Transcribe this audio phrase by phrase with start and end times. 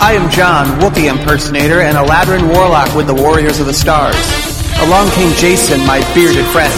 [0.00, 4.16] I am John, Whoopi impersonator, and a Ladrin warlock with the Warriors of the Stars.
[4.80, 6.72] Along came Jason, my bearded friend.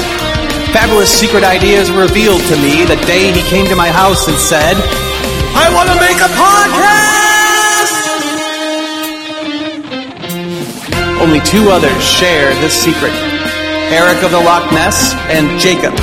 [0.75, 4.37] Fabulous secret ideas were revealed to me the day he came to my house and
[4.37, 4.75] said,
[5.55, 7.95] I want to make a podcast!
[11.23, 13.15] Only two others share this secret.
[13.95, 15.95] Eric of the Loch Ness and Jacob.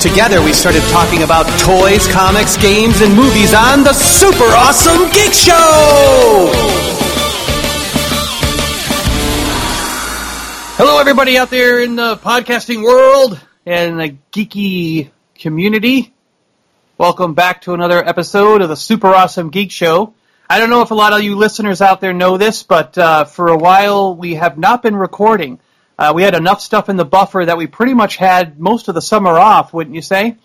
[0.00, 5.34] Together we started talking about toys, comics, games, and movies on the Super Awesome Geek
[5.34, 6.50] Show!
[10.78, 16.14] Hello everybody out there in the podcasting world and the geeky community.
[16.96, 20.14] Welcome back to another episode of the Super Awesome Geek Show.
[20.48, 23.24] I don't know if a lot of you listeners out there know this, but uh,
[23.24, 25.60] for a while we have not been recording.
[26.00, 28.94] Uh, we had enough stuff in the buffer that we pretty much had most of
[28.94, 30.36] the summer off, wouldn't you say?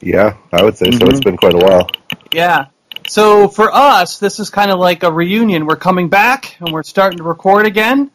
[0.00, 0.98] Yeah, I would say so.
[0.98, 1.10] Mm-hmm.
[1.10, 1.88] It's been quite a while.
[2.32, 2.66] Yeah.
[3.06, 5.66] So for us, this is kind of like a reunion.
[5.66, 8.10] We're coming back and we're starting to record again.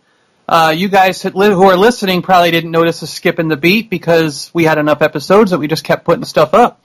[0.50, 4.52] Uh, you guys who are listening probably didn't notice a skip in the beat because
[4.54, 6.84] we had enough episodes that we just kept putting stuff up.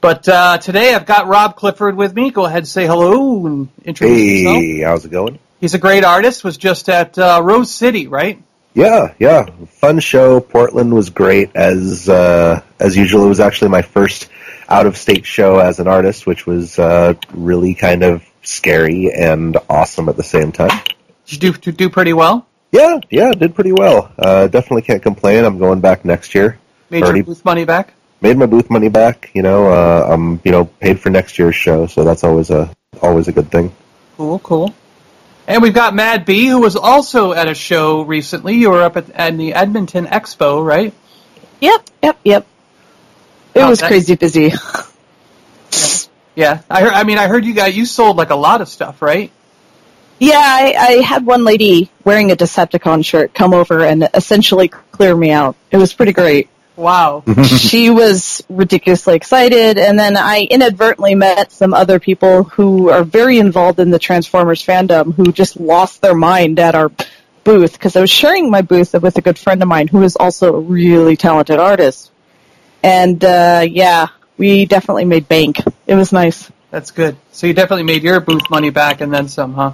[0.00, 2.30] But uh, today I've got Rob Clifford with me.
[2.30, 4.56] Go ahead and say hello and introduce yourself.
[4.56, 5.38] Hey, how's it going?
[5.60, 6.44] He's a great artist.
[6.44, 8.42] Was just at uh, Rose City, right?
[8.74, 10.40] Yeah, yeah, fun show.
[10.40, 13.24] Portland was great as uh, as usual.
[13.24, 14.28] It was actually my first
[14.68, 19.56] out of state show as an artist, which was uh, really kind of scary and
[19.68, 20.70] awesome at the same time.
[21.26, 22.46] Did you do, do pretty well?
[22.70, 24.12] Yeah, yeah, did pretty well.
[24.18, 25.44] Uh, definitely can't complain.
[25.44, 26.58] I'm going back next year.
[26.90, 27.94] Made Already- your booth money back?
[28.20, 29.30] Made my booth money back.
[29.32, 32.68] You know, uh, I'm you know paid for next year's show, so that's always a
[33.00, 33.72] always a good thing.
[34.16, 34.74] Cool, cool.
[35.48, 38.54] And we've got Mad B, who was also at a show recently.
[38.56, 40.92] You were up at, at the Edmonton Expo, right?
[41.60, 42.46] Yep, yep, yep.
[43.54, 44.52] It Oh, was that- crazy busy.
[46.34, 46.92] Yeah, I heard.
[46.92, 49.32] I mean, I heard you got You sold like a lot of stuff, right?
[50.20, 55.16] Yeah, I, I had one lady wearing a Decepticon shirt come over and essentially clear
[55.16, 55.56] me out.
[55.72, 56.48] It was pretty great.
[56.78, 57.24] Wow.
[57.44, 63.40] she was ridiculously excited, and then I inadvertently met some other people who are very
[63.40, 66.92] involved in the Transformers fandom who just lost their mind at our
[67.42, 70.14] booth because I was sharing my booth with a good friend of mine who is
[70.14, 72.12] also a really talented artist.
[72.84, 75.58] And uh, yeah, we definitely made bank.
[75.88, 76.48] It was nice.
[76.70, 77.16] That's good.
[77.32, 79.72] So you definitely made your booth money back and then some, huh?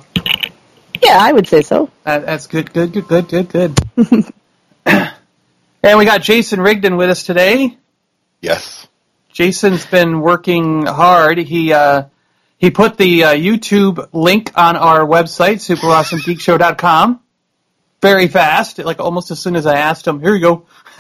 [1.03, 1.91] Yeah, I would say so.
[2.05, 2.73] That, that's good.
[2.73, 2.95] Good.
[2.95, 3.09] Good.
[3.09, 3.29] Good.
[3.29, 3.79] Good.
[3.95, 4.33] Good.
[5.85, 7.77] and we got Jason Rigdon with us today.
[8.41, 8.87] Yes.
[9.33, 11.39] Jason's been working hard.
[11.39, 12.05] He uh,
[12.57, 17.21] he put the uh, YouTube link on our website, superawesomegeekshow.com,
[18.01, 20.21] very fast, like almost as soon as I asked him.
[20.21, 20.67] Here you go.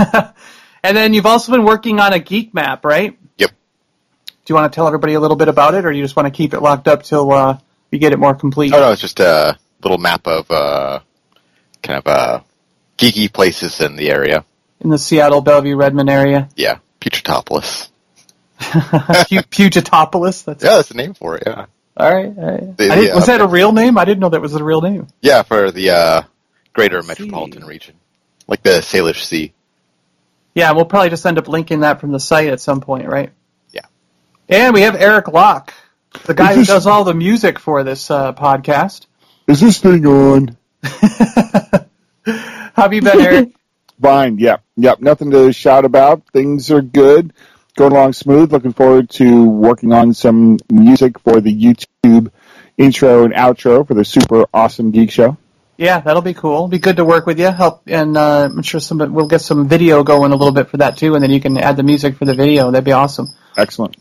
[0.82, 3.16] and then you've also been working on a geek map, right?
[3.38, 3.50] Yep.
[3.50, 3.54] Do
[4.48, 6.36] you want to tell everybody a little bit about it, or you just want to
[6.36, 7.58] keep it locked up till uh,
[7.90, 8.74] you get it more complete?
[8.74, 11.00] Oh no, it's just a little map of uh,
[11.82, 12.40] kind of uh,
[12.98, 14.44] geeky places in the area.
[14.84, 17.88] In the Seattle, Bellevue, Redmond area, Yeah, Putratopolis.
[18.58, 18.68] Pu-
[19.50, 20.44] Pugetopolis.
[20.44, 21.44] That's Yeah, that's the name for it.
[21.46, 21.66] Yeah.
[21.96, 22.26] all right.
[22.26, 22.76] all right.
[22.76, 23.96] The- I didn't- the, was uh, that a real name?
[23.98, 25.06] I didn't know that was a real name.
[25.22, 26.22] Yeah, for the uh,
[26.74, 27.08] greater see.
[27.08, 27.94] metropolitan region,
[28.46, 29.54] like the Salish Sea.
[30.54, 33.30] Yeah, we'll probably just end up linking that from the site at some point, right?
[33.72, 33.86] Yeah.
[34.48, 35.72] And we have Eric Locke,
[36.26, 39.06] the guy who does all the music for this uh, podcast.
[39.48, 40.56] Is this thing on?
[40.82, 41.86] How
[42.76, 43.48] have you been, Eric?
[44.00, 44.38] Fine.
[44.38, 44.62] Yep.
[44.77, 45.00] Yep.
[45.00, 46.22] Nothing to shout about.
[46.32, 47.32] Things are good.
[47.77, 48.53] Going along smooth.
[48.53, 52.31] Looking forward to working on some music for the YouTube
[52.77, 55.37] intro and outro for the super awesome geek show.
[55.77, 56.69] yeah, that'll be cool.
[56.69, 57.50] Be good to work with you.
[57.50, 60.76] Help, and uh, I'm sure some we'll get some video going a little bit for
[60.78, 62.71] that too, and then you can add the music for the video.
[62.71, 63.28] That'd be awesome.
[63.56, 63.97] Excellent.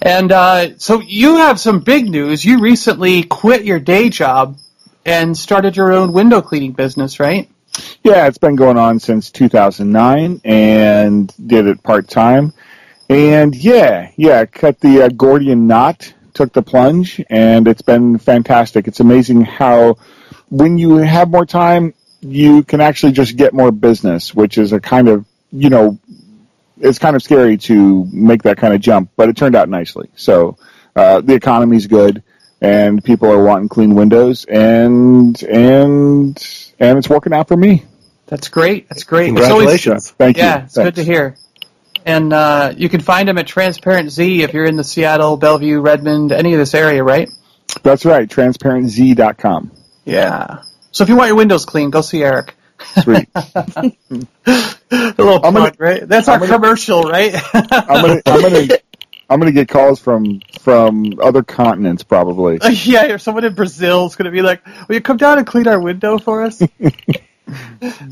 [0.00, 2.44] And uh, so you have some big news.
[2.44, 4.56] You recently quit your day job
[5.04, 7.48] and started your own window cleaning business, right?
[8.02, 12.52] Yeah, it's been going on since 2009 and did it part time.
[13.08, 18.86] And yeah, yeah, cut the uh, Gordian knot, took the plunge, and it's been fantastic.
[18.86, 19.98] It's amazing how
[20.50, 24.80] when you have more time, you can actually just get more business, which is a
[24.80, 25.98] kind of, you know,
[26.80, 30.10] it's kind of scary to make that kind of jump, but it turned out nicely.
[30.16, 30.58] So
[30.94, 32.22] uh, the economy's good,
[32.60, 37.84] and people are wanting clean windows, and and and it's working out for me.
[38.26, 38.88] That's great.
[38.88, 39.30] That's great.
[39.32, 39.50] It's always-
[39.82, 40.10] Congratulations.
[40.10, 40.42] Thank you.
[40.42, 41.36] Yeah, it's good to hear.
[42.04, 45.80] And uh, you can find them at Transparent Z if you're in the Seattle, Bellevue,
[45.80, 47.28] Redmond, any of this area, right?
[47.82, 48.28] That's right.
[48.28, 49.70] TransparentZ.com.
[50.04, 50.62] Yeah.
[50.90, 52.54] So if you want your windows clean, go see Eric.
[53.02, 53.28] Sweet.
[53.34, 53.94] A
[54.90, 56.06] little plug, right?
[56.08, 57.34] That's I'm our gonna- commercial, right?
[57.54, 57.66] I'm
[58.02, 58.66] gonna I'm gonna
[59.28, 62.58] I'm gonna get calls from from other continents probably.
[62.70, 65.46] yeah, or someone in Brazil is going to be like, "Will you come down and
[65.46, 66.62] clean our window for us?"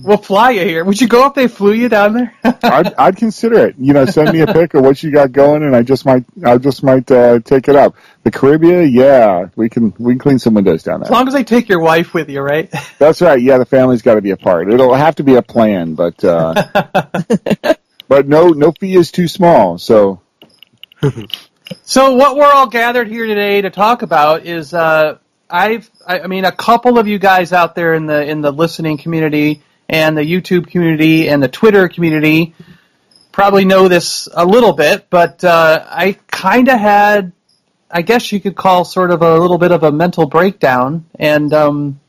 [0.02, 0.84] we'll fly you here.
[0.84, 2.34] Would you go if they flew you down there?
[2.62, 3.76] I'd, I'd consider it.
[3.78, 6.24] You know, send me a pic of what you got going, and I just might
[6.44, 7.96] I just might uh, take it up.
[8.22, 11.06] The Caribbean, yeah, we can we can clean some windows down there.
[11.06, 12.72] as long as they take your wife with you, right?
[12.98, 13.40] That's right.
[13.40, 14.68] Yeah, the family's got to be a part.
[14.68, 16.54] It'll have to be a plan, but uh,
[18.08, 19.78] but no no fee is too small.
[19.78, 20.20] So
[21.82, 25.18] So what we're all gathered here today to talk about is uh,
[25.50, 28.52] I've I, I mean a couple of you guys out there in the in the
[28.52, 32.54] listening community and the YouTube community and the Twitter community
[33.32, 37.32] probably know this a little bit, but uh, I kind of had
[37.90, 41.52] I guess you could call sort of a little bit of a mental breakdown and
[41.52, 42.00] um,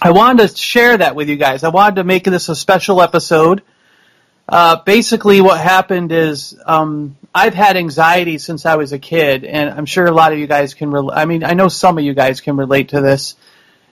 [0.00, 1.64] I wanted to share that with you guys.
[1.64, 3.62] I wanted to make this a special episode.
[4.48, 9.68] Uh, basically, what happened is um, I've had anxiety since I was a kid, and
[9.70, 10.90] I'm sure a lot of you guys can.
[10.90, 13.36] Re- I mean, I know some of you guys can relate to this.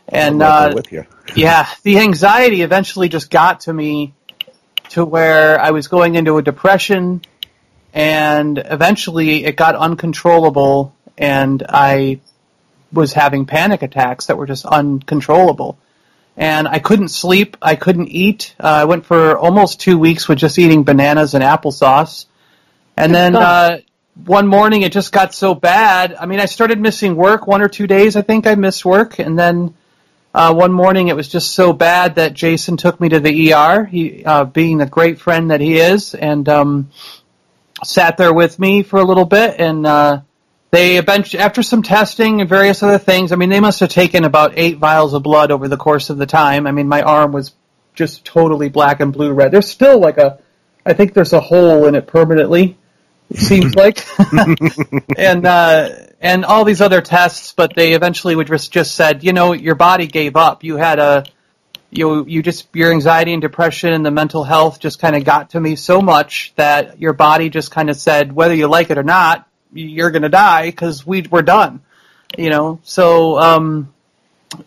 [0.09, 1.05] And uh, with you.
[1.37, 4.15] yeah, the anxiety eventually just got to me
[4.91, 7.21] to where I was going into a depression,
[7.93, 12.21] and eventually it got uncontrollable, and I
[12.93, 15.77] was having panic attacks that were just uncontrollable.
[16.37, 17.57] And I couldn't sleep.
[17.63, 18.55] I couldn't eat.
[18.61, 22.27] Uh, I went for almost two weeks with just eating bananas and applesauce.
[22.97, 23.79] And then uh,
[24.25, 26.15] one morning it just got so bad.
[26.15, 28.17] I mean, I started missing work one or two days.
[28.17, 29.75] I think I missed work, and then
[30.35, 33.85] uh, one morning it was just so bad that Jason took me to the ER.
[33.85, 36.91] He, uh, being the great friend that he is, and um,
[37.85, 39.57] sat there with me for a little bit.
[39.59, 40.21] And uh,
[40.77, 44.25] they eventually, after some testing and various other things, I mean, they must have taken
[44.25, 46.67] about eight vials of blood over the course of the time.
[46.67, 47.55] I mean, my arm was
[47.95, 49.53] just totally black and blue red.
[49.53, 50.39] There's still like a,
[50.85, 52.77] I think there's a hole in it permanently.
[53.31, 54.05] It seems like,
[55.17, 55.89] and uh,
[56.21, 59.77] and all these other tests, but they eventually would just just said, you know, your
[59.77, 60.63] body gave up.
[60.63, 61.25] You had a,
[61.91, 65.51] you you just your anxiety and depression and the mental health just kind of got
[65.51, 68.99] to me so much that your body just kind of said, whether you like it
[68.99, 71.81] or not, you're gonna die because we we're done.
[72.37, 73.95] You know, so um,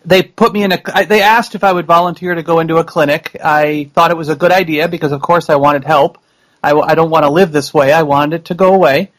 [0.04, 0.80] they put me in a.
[0.92, 3.36] I- They asked if I would volunteer to go into a clinic.
[3.42, 6.18] I thought it was a good idea because, of course, I wanted help.
[6.62, 7.92] I, I don't want to live this way.
[7.92, 9.10] I wanted it to go away.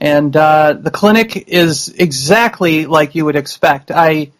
[0.00, 3.90] And uh, the clinic is exactly like you would expect.
[3.90, 4.30] I,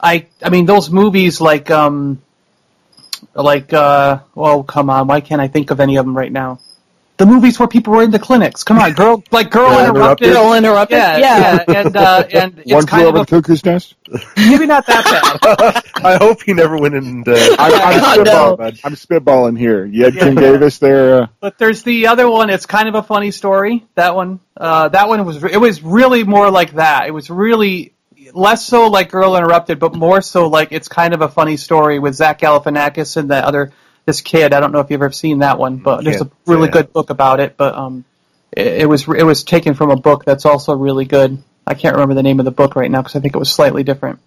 [0.00, 2.20] I, I mean, those movies like, um,
[3.34, 6.58] like, uh, oh, come on, why can't I think of any of them right now?
[7.18, 8.62] The movies where people were in the clinics.
[8.62, 10.28] Come on, girl, like Girl Girl Interrupted.
[10.28, 10.32] Interrupted.
[10.32, 10.98] Girl interrupted.
[10.98, 11.64] Yeah, yeah.
[11.68, 13.96] yeah, and uh, and it's one kind flew of a, the cuckoo's nest.
[14.36, 15.82] maybe not that bad.
[16.04, 17.32] I hope he never went into.
[17.58, 18.56] I'm, I'm, God, no.
[18.56, 19.84] spitballing, I'm spitballing here.
[19.84, 21.22] You had Kim Davis there.
[21.22, 22.50] Uh, But there's the other one.
[22.50, 23.84] It's kind of a funny story.
[23.96, 27.08] That one, uh, that one was it was really more like that.
[27.08, 27.94] It was really
[28.32, 31.98] less so like Girl Interrupted, but more so like it's kind of a funny story
[31.98, 33.72] with Zach Galifianakis and the other
[34.08, 34.54] this kid.
[34.54, 36.92] I don't know if you've ever seen that one, but there's a really I good
[36.94, 37.58] book about it.
[37.58, 38.06] But um,
[38.50, 41.42] it, it was it was taken from a book that's also really good.
[41.66, 43.52] I can't remember the name of the book right now because I think it was
[43.52, 44.20] slightly different.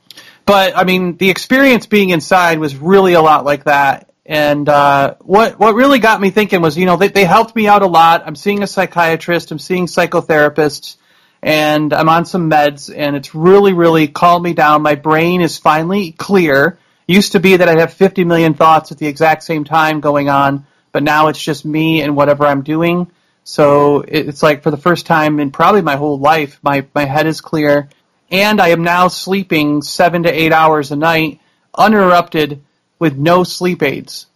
[0.46, 4.08] But I mean, the experience being inside was really a lot like that.
[4.24, 7.68] And uh, what what really got me thinking was, you know, they, they helped me
[7.68, 8.22] out a lot.
[8.26, 10.98] I'm seeing a psychiatrist, I'm seeing psychotherapists,
[11.42, 14.84] and I'm on some meds, and it's really, really calmed me down.
[14.84, 16.78] My brain is finally clear.
[17.12, 20.30] Used to be that I'd have 50 million thoughts at the exact same time going
[20.30, 23.12] on, but now it's just me and whatever I'm doing.
[23.44, 27.28] So it's like for the first time in probably my whole life, my, my head
[27.28, 27.90] is clear,
[28.30, 31.42] and I am now sleeping seven to eight hours a night,
[31.76, 32.62] uninterrupted,
[32.98, 34.28] with no sleep aids.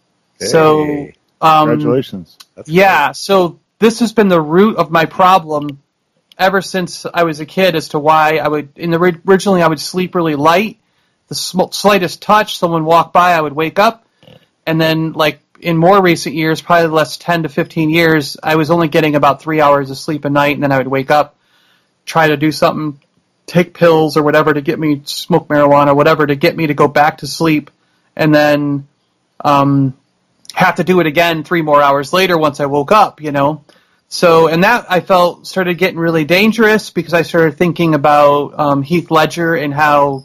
[0.42, 2.38] So, um, congratulations.
[2.56, 5.82] that's yeah, so this has been the root of my problem
[6.38, 9.68] ever since I was a kid as to why I would, in the originally I
[9.68, 10.78] would sleep really light.
[11.28, 14.06] The sm- slightest touch, someone walked by, I would wake up.
[14.66, 18.56] And then, like, in more recent years, probably the last 10 to 15 years, I
[18.56, 21.12] was only getting about three hours of sleep a night, and then I would wake
[21.12, 21.36] up,
[22.06, 23.00] try to do something,
[23.46, 26.88] take pills or whatever to get me, smoke marijuana, whatever, to get me to go
[26.88, 27.72] back to sleep.
[28.16, 28.88] And then,
[29.44, 29.94] um,
[30.56, 33.64] have to do it again three more hours later once I woke up, you know.
[34.08, 38.82] So, and that I felt started getting really dangerous because I started thinking about um,
[38.82, 40.24] Heath Ledger and how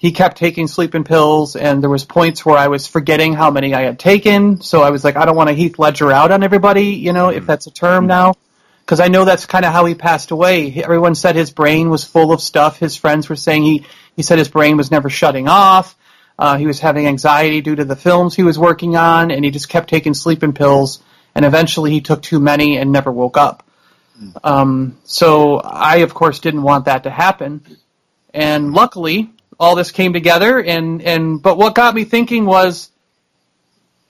[0.00, 3.74] he kept taking sleeping pills, and there was points where I was forgetting how many
[3.74, 4.62] I had taken.
[4.62, 7.28] So I was like, I don't want to Heath Ledger out on everybody, you know,
[7.28, 8.32] if that's a term now,
[8.80, 10.72] because I know that's kind of how he passed away.
[10.82, 12.78] Everyone said his brain was full of stuff.
[12.78, 13.84] His friends were saying he
[14.16, 15.94] he said his brain was never shutting off.
[16.38, 19.50] Uh, he was having anxiety due to the films he was working on, and he
[19.50, 21.02] just kept taking sleeping pills.
[21.34, 23.62] And eventually, he took too many and never woke up.
[24.42, 27.76] Um, so I, of course, didn't want that to happen.
[28.32, 29.30] And luckily,
[29.60, 30.58] all this came together.
[30.58, 32.90] And, and but what got me thinking was,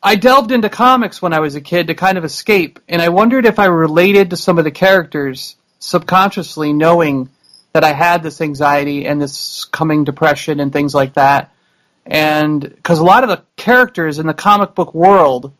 [0.03, 3.11] I delved into comics when I was a kid to kind of escape, and I
[3.11, 7.29] wondered if I related to some of the characters subconsciously, knowing
[7.73, 11.53] that I had this anxiety and this coming depression and things like that.
[12.07, 15.53] And because a lot of the characters in the comic book world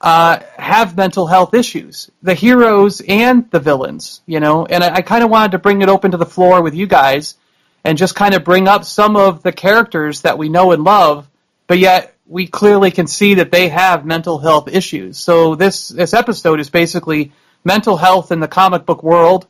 [0.00, 4.66] uh, have mental health issues, the heroes and the villains, you know.
[4.66, 6.86] And I, I kind of wanted to bring it open to the floor with you
[6.86, 7.36] guys
[7.84, 11.28] and just kind of bring up some of the characters that we know and love,
[11.66, 15.18] but yet we clearly can see that they have mental health issues.
[15.18, 17.32] So this this episode is basically
[17.64, 19.46] mental health in the comic book world,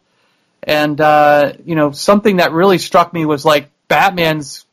[0.63, 4.67] and uh, you know something that really struck me was like Batman's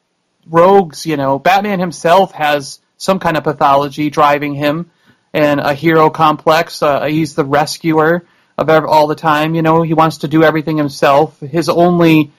[0.48, 1.06] rogues.
[1.06, 4.90] You know, Batman himself has some kind of pathology driving him,
[5.34, 6.82] and a hero complex.
[6.82, 8.26] Uh, he's the rescuer
[8.58, 9.54] of all the time.
[9.54, 11.40] You know, he wants to do everything himself.
[11.40, 12.32] His only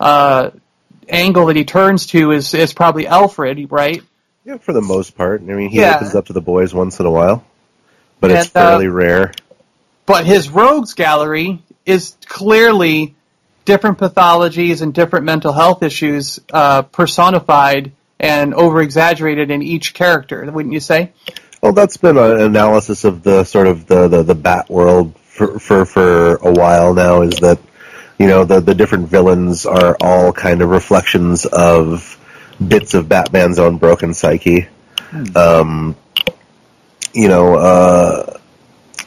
[0.00, 0.50] uh,
[1.12, 4.02] angle that he turns to is is probably Alfred, right?
[4.44, 5.40] Yeah, for the most part.
[5.40, 5.96] I mean, he Yeah.
[5.96, 7.44] opens up to the boys once in a while,
[8.20, 9.32] but it's And, uh, fairly rare.
[10.06, 13.14] But his rogues gallery is clearly
[13.64, 20.48] different pathologies and different mental health issues uh, personified and over exaggerated in each character,
[20.50, 21.12] wouldn't you say?
[21.62, 25.60] Well, that's been an analysis of the sort of the the, the Bat world for,
[25.60, 27.22] for for a while now.
[27.22, 27.60] Is that
[28.22, 32.16] you know the the different villains are all kind of reflections of
[32.64, 34.68] bits of Batman's own broken psyche.
[35.34, 35.96] Um,
[37.12, 38.38] you know, uh,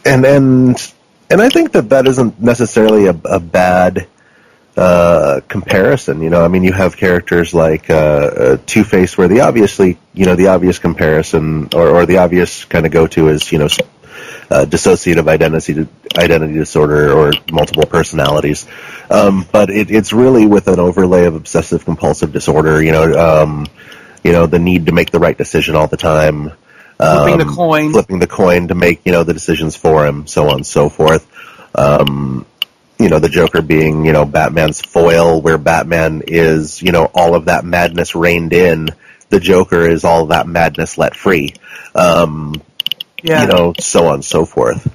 [0.03, 0.93] and and
[1.29, 4.05] and I think that that isn't necessarily a, a bad
[4.75, 6.21] uh, comparison.
[6.21, 9.97] You know, I mean, you have characters like uh, uh, Two Face, where the obviously,
[10.13, 13.59] you know, the obvious comparison or, or the obvious kind of go to is, you
[13.59, 13.69] know,
[14.49, 15.87] uh, dissociative identity
[16.17, 18.65] identity disorder or multiple personalities.
[19.09, 22.81] Um, but it, it's really with an overlay of obsessive compulsive disorder.
[22.83, 23.67] You know, um,
[24.23, 26.51] you know, the need to make the right decision all the time.
[26.97, 27.91] Flipping the um, coin.
[27.91, 30.89] flipping the coin to make you know the decisions for him, so on and so
[30.89, 31.27] forth.
[31.75, 32.45] Um,
[32.97, 37.35] you know, the Joker being, you know, Batman's foil, where Batman is, you know, all
[37.35, 38.89] of that madness reined in.
[39.29, 41.53] The Joker is all that madness let free.
[41.93, 42.61] Um,
[43.25, 43.41] Yeah.
[43.41, 44.87] You know, so on and so forth.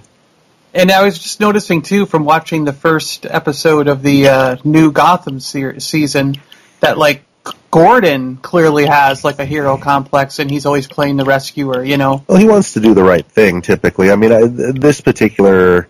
[0.72, 4.92] And I was just noticing too from watching the first episode of the uh, new
[4.92, 6.36] Gotham se- season
[6.78, 7.24] that like
[7.72, 12.24] Gordon clearly has like a hero complex and he's always playing the rescuer, you know.
[12.28, 14.12] Well, he wants to do the right thing, typically.
[14.12, 15.88] I mean, I, this particular,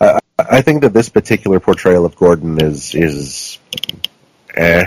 [0.00, 3.58] I I think that this particular portrayal of Gordon is, is,
[4.54, 4.86] eh.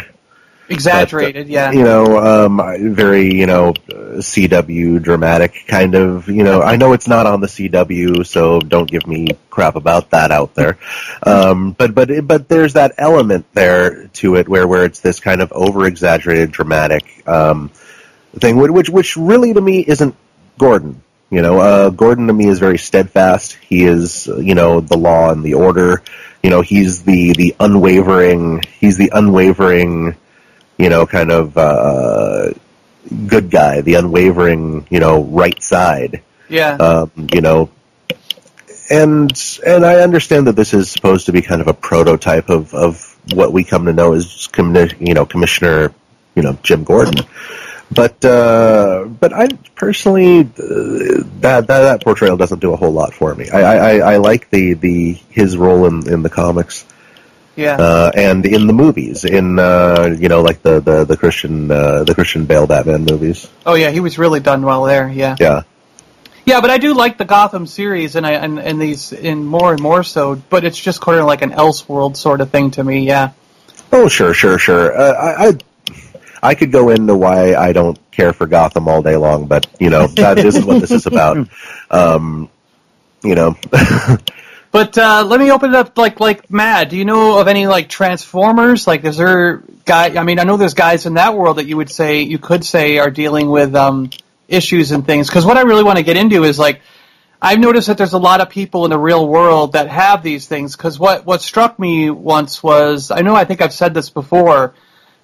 [0.67, 1.71] Exaggerated, yeah.
[1.71, 6.93] you know, um, very, you know, uh, CW dramatic kind of, you know, I know
[6.93, 10.77] it's not on the CW, so don't give me crap about that out there.
[11.21, 15.41] Um, but, but, but there's that element there to it where, where it's this kind
[15.41, 17.69] of over exaggerated dramatic, um,
[18.39, 20.15] thing, which, which, which really to me isn't
[20.57, 21.01] Gordon.
[21.29, 23.53] You know, uh, Gordon to me is very steadfast.
[23.53, 26.01] He is, uh, you know, the law and the order.
[26.41, 30.15] You know, he's the, the unwavering, he's the unwavering,
[30.77, 32.53] you know, kind of uh,
[33.27, 36.21] good guy, the unwavering, you know, right side.
[36.49, 36.75] yeah.
[36.75, 37.69] Um, you know,
[38.89, 39.31] and
[39.65, 43.17] and I understand that this is supposed to be kind of a prototype of of
[43.33, 45.93] what we come to know as commi- you know Commissioner,
[46.35, 47.25] you know Jim Gordon.
[47.91, 50.43] But uh, but I personally uh,
[51.39, 53.49] that, that that portrayal doesn't do a whole lot for me.
[53.49, 56.85] I, I, I like the, the his role in, in the comics
[57.55, 57.75] yeah.
[57.75, 62.03] uh, and in the movies, in uh, you know, like the the, the Christian uh,
[62.03, 63.49] the Christian Bale Batman movies.
[63.65, 65.35] oh yeah, he was really done well there, yeah.
[65.39, 65.63] Yeah,
[66.45, 69.71] Yeah, but I do like the Gotham series, and I and, and these in more
[69.71, 70.35] and more so.
[70.35, 73.07] But it's just kind of like an Elseworld sort of thing to me.
[73.07, 73.31] Yeah,
[73.91, 74.97] oh sure, sure, sure.
[74.97, 75.57] Uh, I, I
[76.43, 79.89] I could go into why I don't care for Gotham all day long, but you
[79.89, 81.47] know that isn't what this is about.
[81.91, 82.49] Um,
[83.23, 83.55] you know,
[84.75, 85.97] but uh, let me open it up.
[85.97, 88.85] Like like Mad, do you know of any like Transformers?
[88.85, 90.19] Like, is there guy?
[90.19, 92.65] I mean, I know there's guys in that world that you would say you could
[92.65, 94.09] say are dealing with um,
[94.49, 95.29] issues and things.
[95.29, 96.81] Because what I really want to get into is like.
[97.41, 100.45] I've noticed that there's a lot of people in the real world that have these
[100.45, 100.75] things.
[100.75, 104.73] Because what what struck me once was, I know I think I've said this before,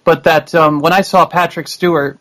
[0.06, 2.20] but that um, when I saw Patrick Stewart,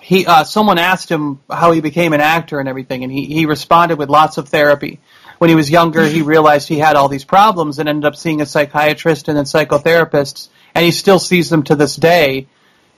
[0.00, 3.46] he uh, someone asked him how he became an actor and everything, and he, he
[3.46, 4.98] responded with lots of therapy.
[5.40, 8.42] When he was younger, he realized he had all these problems and ended up seeing
[8.42, 12.46] a psychiatrist and then psychotherapists, and he still sees them to this day.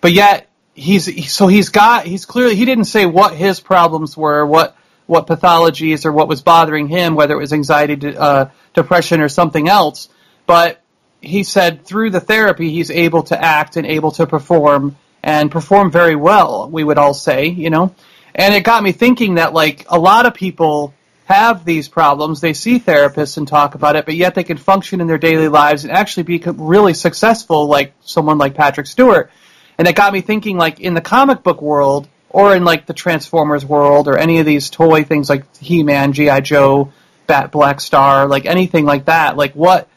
[0.01, 4.45] But yet, he's so he's got he's clearly he didn't say what his problems were,
[4.45, 9.29] what what pathologies or what was bothering him, whether it was anxiety, uh, depression, or
[9.29, 10.09] something else.
[10.45, 10.83] But
[11.21, 15.93] he said through the therapy, he's able to act and able to perform and perform
[15.93, 16.69] very well.
[16.69, 17.95] We would all say, you know,
[18.35, 20.93] and it got me thinking that like a lot of people
[21.25, 22.41] have these problems.
[22.41, 25.49] They see therapists and talk about it, but yet they can function in their daily
[25.49, 29.31] lives and actually be really successful, like someone like Patrick Stewart.
[29.79, 32.95] And it got me thinking, like in the comic book world, or in like the
[32.95, 36.93] Transformers world, or any of these toy things like He-Man, GI Joe,
[37.27, 39.37] Bat Black Star, like anything like that.
[39.37, 39.89] Like what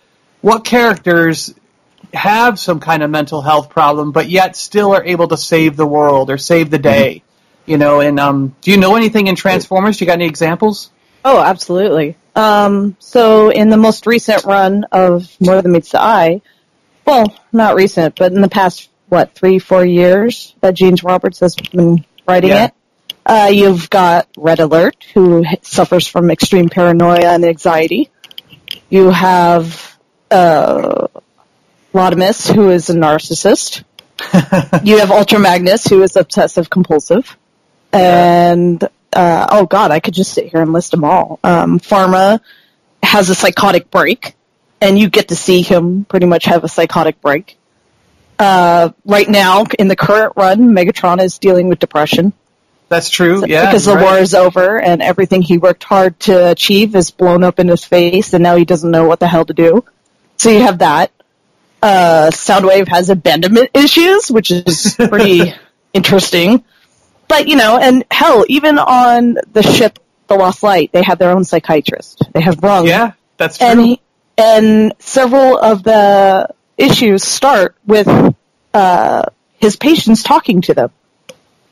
[0.42, 1.54] what characters
[2.14, 5.88] have some kind of mental health problem, but yet still are able to save the
[5.88, 7.16] world or save the day?
[7.16, 7.72] Mm-hmm.
[7.72, 9.98] You know, and um, do you know anything in Transformers?
[9.98, 10.92] Do you got any examples?
[11.26, 12.16] Oh, absolutely.
[12.36, 16.42] Um, so in the most recent run of More Than Meets the Eye,
[17.04, 21.56] well, not recent, but in the past, what, three, four years that James Roberts has
[21.56, 22.66] been writing Yeah.
[22.66, 22.74] it,
[23.26, 28.12] uh, you've got Red Alert, who suffers from extreme paranoia and anxiety.
[28.90, 29.98] You have,
[30.30, 31.08] uh,
[31.92, 33.84] who is a narcissist.
[34.84, 37.36] you have Ultra Magnus, who is obsessive compulsive.
[37.92, 41.40] And, uh, oh god, I could just sit here and list them all.
[41.44, 42.42] Um, Pharma
[43.02, 44.36] has a psychotic break,
[44.82, 47.58] and you get to see him pretty much have a psychotic break.
[48.38, 52.34] Uh, right now, in the current run, Megatron is dealing with depression.
[52.90, 53.44] That's true.
[53.48, 54.04] Yeah, because the right.
[54.04, 57.84] war is over and everything he worked hard to achieve is blown up in his
[57.84, 59.84] face and now he doesn't know what the hell to do.
[60.38, 61.12] So you have that.
[61.82, 65.54] Uh, Soundwave has abandonment issues, which is pretty
[65.94, 66.64] interesting.
[67.28, 71.32] But, you know, and hell, even on the ship, the Lost Light, they have their
[71.32, 72.24] own psychiatrist.
[72.34, 72.88] They have Rung.
[72.88, 73.68] Yeah, that's true.
[73.68, 74.02] And, he,
[74.38, 78.08] and several of the issues start with,
[78.74, 79.24] uh,
[79.58, 80.92] his patients talking to them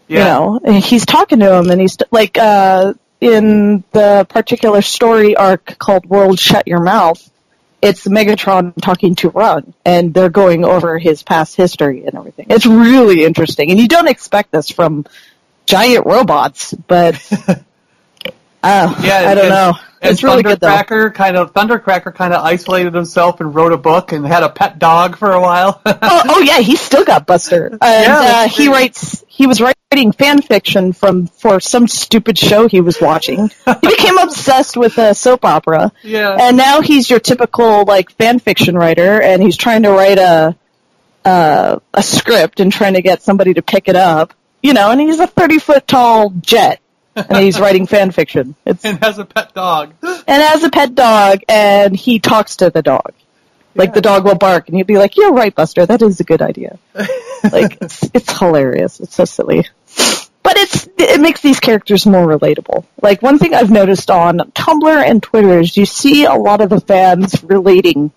[0.08, 0.20] yeah.
[0.20, 5.78] you know, he's talking to him and he's like, uh, in the particular story arc
[5.78, 7.30] called World Shut Your Mouth,
[7.82, 12.48] it's Megatron talking to Rung and they're going over his past history and everything.
[12.50, 15.06] It's really interesting and you don't expect this from
[15.66, 17.16] giant robots, but,
[17.48, 17.56] uh,
[19.04, 19.74] Yeah, I don't know.
[20.02, 20.68] It's really good though.
[20.68, 24.50] Thundercracker kind of Thundercracker kind of isolated himself and wrote a book and had a
[24.50, 25.82] pet dog for a while.
[25.86, 27.68] oh, oh yeah, he still got Buster.
[27.68, 29.24] And Yeah, uh, he writes.
[29.30, 33.50] He was writing fan fiction from for some stupid show he was watching.
[33.50, 35.94] He became obsessed with a soap opera.
[36.04, 36.36] yeah.
[36.38, 40.58] And now he's your typical like fan fiction writer, and he's trying to write a
[41.24, 44.34] uh, a script and trying to get somebody to pick it up.
[44.64, 46.80] You know, and he's a thirty foot tall jet,
[47.16, 48.56] and he's writing fan fiction.
[48.66, 49.94] It's and has a pet dog.
[50.02, 53.12] and has a pet dog, and he talks to the dog.
[53.76, 53.94] Like Yeah.
[53.96, 55.86] the dog will bark, and he'll be like, "You're right, Buster.
[55.86, 56.80] That is a good idea."
[57.52, 59.00] like it's, it's hilarious.
[59.02, 59.66] It's so silly,
[60.44, 62.86] but it's it makes these characters more relatable.
[63.02, 66.70] Like one thing I've noticed on Tumblr and Twitter is you see a lot of
[66.70, 68.12] the fans relating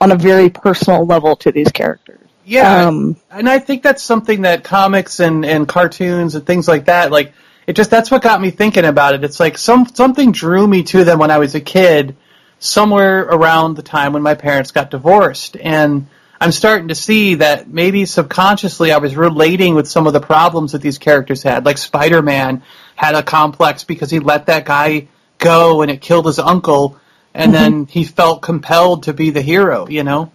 [0.00, 2.25] on a very personal level to these characters.
[2.46, 6.84] Yeah, Um, and I think that's something that comics and, and cartoons and things like
[6.84, 7.32] that, like
[7.66, 9.24] it just that's what got me thinking about it.
[9.24, 12.14] It's like some something drew me to them when I was a kid,
[12.60, 16.06] somewhere around the time when my parents got divorced, and
[16.40, 20.70] I'm starting to see that maybe subconsciously I was relating with some of the problems
[20.70, 21.64] that these characters had.
[21.64, 22.62] Like Spider-Man
[22.94, 26.96] had a complex because he let that guy go and it killed his uncle,
[27.34, 29.88] and then he felt compelled to be the hero.
[29.88, 30.30] You know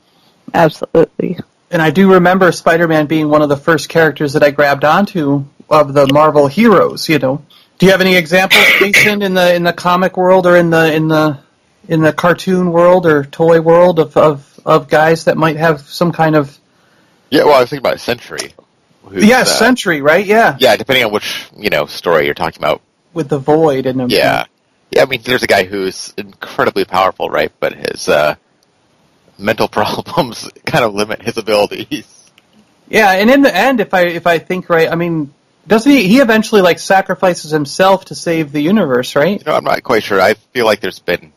[0.53, 1.37] absolutely.
[1.71, 5.45] And I do remember Spider-Man being one of the first characters that I grabbed onto
[5.69, 7.07] of the Marvel heroes.
[7.07, 7.45] You know,
[7.79, 10.93] do you have any examples, Jason, in the in the comic world or in the
[10.93, 11.39] in the
[11.87, 16.11] in the cartoon world or toy world of of, of guys that might have some
[16.11, 16.57] kind of
[17.29, 18.53] Yeah, well, I was thinking about Sentry.
[19.05, 20.25] who's, yeah uh, Sentry, right?
[20.25, 22.81] Yeah, Yeah, depending on which you know story you're talking about.
[23.13, 24.11] with the Void and.
[24.11, 24.45] Yeah,
[24.91, 25.03] yeah.
[25.03, 27.51] I mean, there's a guy who's incredibly powerful, right?
[27.61, 28.35] But his uh,
[29.41, 32.07] mental problems kind of limit his abilities.
[32.89, 35.33] Yeah, and in the end, if I if I think right, I mean,
[35.67, 36.07] doesn't he?
[36.07, 39.39] He eventually like sacrifices himself to save the universe, right?
[39.39, 40.19] You know, I'm not quite sure.
[40.19, 41.31] I feel like there's been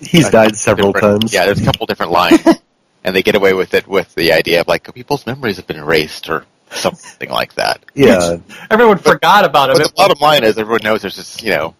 [0.00, 1.32] He's a died couple several times.
[1.32, 2.44] Yeah, there's a couple different lines,
[3.04, 5.78] and they get away with it with the idea of like people's memories have been
[5.78, 7.84] erased or something like that.
[7.94, 8.38] Yeah.
[8.70, 9.76] Everyone forgot about him.
[9.78, 11.74] But the bottom line is, everyone knows there's this, you know,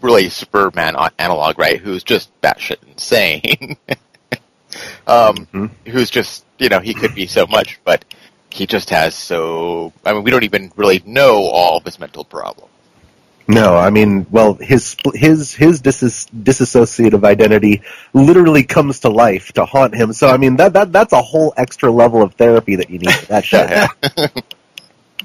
[0.00, 1.78] really Superman a- analog, right?
[1.78, 3.76] Who's just batshit insane.
[5.06, 5.70] um, Mhm.
[5.88, 8.04] who's just, you know, he could be so much, but
[8.50, 9.92] he just has so.
[10.04, 12.68] I mean, we don't even really know all of his mental problems.
[13.48, 19.64] No, I mean, well, his his his dis- disassociative identity literally comes to life to
[19.64, 20.12] haunt him.
[20.12, 23.12] So, I mean, that that that's a whole extra level of therapy that you need
[23.12, 23.68] for that shit.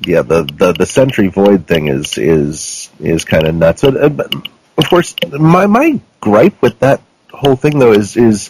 [0.01, 3.81] yeah, the, the the Sentry Void thing is is is kind of nuts.
[3.83, 4.33] But, uh, but
[4.77, 8.49] of course, my my gripe with that whole thing though is is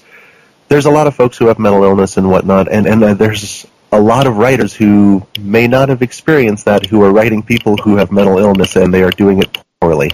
[0.67, 3.65] there's a lot of folks who have mental illness and whatnot, and and uh, there's
[3.91, 7.95] a lot of writers who may not have experienced that who are writing people who
[7.97, 10.12] have mental illness and they are doing it poorly.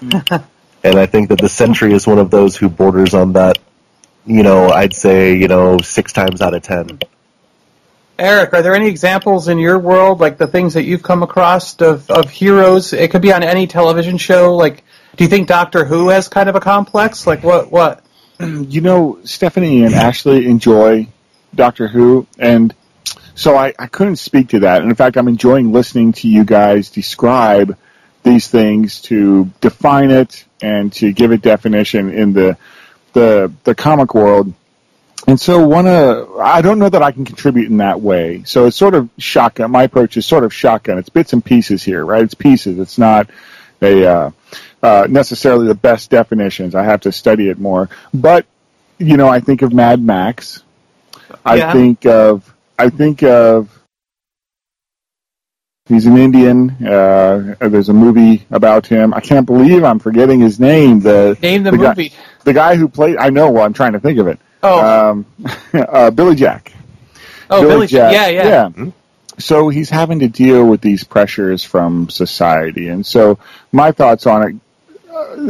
[0.00, 3.58] and I think that the Sentry is one of those who borders on that.
[4.26, 6.98] You know, I'd say you know six times out of ten.
[8.18, 11.80] Eric, are there any examples in your world, like the things that you've come across
[11.80, 12.92] of, of heroes?
[12.92, 14.54] It could be on any television show.
[14.54, 14.84] Like,
[15.16, 17.26] do you think Doctor Who has kind of a complex?
[17.26, 17.72] Like, what?
[17.72, 18.03] What?
[18.40, 21.08] You know, Stephanie and Ashley enjoy
[21.54, 22.74] Doctor Who, and
[23.34, 24.82] so I, I couldn't speak to that.
[24.82, 27.76] And in fact, I'm enjoying listening to you guys describe
[28.22, 32.56] these things to define it and to give it definition in the
[33.12, 34.52] the the comic world.
[35.26, 38.42] And so one uh, I don't know that I can contribute in that way.
[38.44, 39.70] So it's sort of shotgun.
[39.70, 40.98] My approach is sort of shotgun.
[40.98, 42.22] It's bits and pieces here, right?
[42.22, 42.78] It's pieces.
[42.78, 43.30] It's not
[43.80, 44.30] a uh,
[44.84, 46.74] uh, necessarily the best definitions.
[46.74, 47.88] I have to study it more.
[48.12, 48.46] But
[48.98, 50.62] you know, I think of Mad Max.
[51.44, 51.72] I Yeah.
[51.72, 53.68] think of I think of
[55.86, 56.70] he's an Indian.
[56.86, 59.12] Uh, there's a movie about him.
[59.14, 61.00] I can't believe I'm forgetting his name.
[61.00, 62.12] The Name the, the guy- movie.
[62.44, 63.16] the guy who played.
[63.16, 63.50] I know.
[63.50, 64.38] Well, I'm trying to think of it.
[64.62, 65.26] oh, Um,
[65.74, 66.72] uh, Billy Jack.
[67.50, 67.86] oh, Billy.
[67.86, 68.12] Jack.
[68.12, 68.68] Yeah, yeah.
[68.76, 68.90] yeah.
[69.38, 73.38] So he's having to deal with these pressures from society, and so
[73.72, 74.56] my thoughts on it: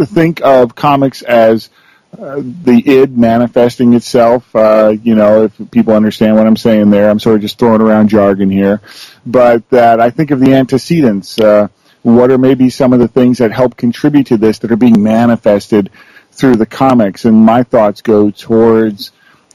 [0.07, 1.71] think of comics as
[2.19, 4.55] uh, the id manifesting itself.
[4.55, 7.81] Uh, you know, if people understand what I'm saying there, I'm sort of just throwing
[7.81, 8.81] around jargon here,
[9.27, 11.39] but that I think of the antecedents.
[11.39, 11.69] Uh,
[12.03, 15.03] what are maybe some of the things that help contribute to this that are being
[15.03, 15.91] manifested
[16.33, 17.25] through the comics?
[17.25, 19.11] And my thoughts go towards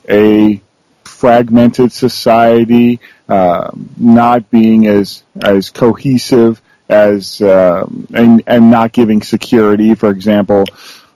[0.09, 0.61] a
[1.03, 9.95] fragmented society, uh, not being as as cohesive as um, and and not giving security.
[9.95, 10.65] For example,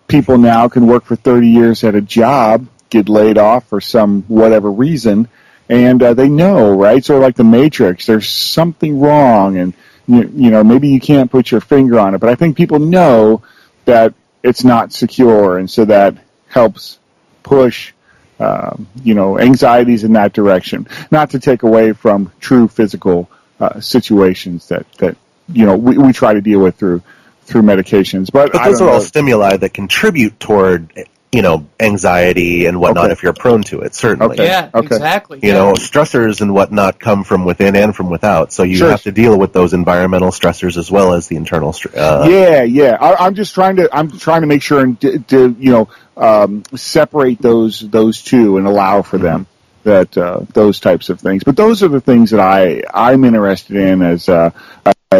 [0.08, 4.24] people now can work for 30 years at a job, get laid off for some
[4.28, 5.28] whatever reason,
[5.70, 7.04] and uh, they know, right?
[7.04, 8.06] Sort of like the Matrix.
[8.06, 9.74] There's something wrong, and
[10.08, 12.80] you, you know maybe you can't put your finger on it, but I think people
[12.80, 13.42] know
[13.86, 16.16] that it's not secure, and so that
[16.48, 17.00] helps
[17.42, 17.94] push
[18.40, 20.88] um, you know, anxieties in that direction.
[21.12, 25.16] Not to take away from true physical uh, situations that that
[25.48, 27.02] you know we, we try to deal with through
[27.44, 28.32] through medications.
[28.32, 29.04] But, But those are all know.
[29.04, 30.92] stimuli that contribute toward
[31.32, 33.14] you know anxiety and whatnot Okay.
[33.14, 33.96] if you're prone to it.
[33.96, 34.46] Certainly, Okay.
[34.46, 35.40] Yeah, exactly.
[35.42, 35.56] you yeah.
[35.56, 38.54] know stressors and whatnot come from within and from without.
[38.54, 38.92] So you Sure.
[38.92, 41.74] have to deal with those environmental stressors as well as the internal.
[41.74, 42.98] Str- uh, yeah, yeah.
[43.02, 45.90] I, I'm just trying to I'm trying to make sure and to, to you know
[46.16, 49.48] um, separate those those two and allow for them
[49.84, 51.44] that uh, those types of things.
[51.44, 54.52] But those are the things that I I'm interested in as uh,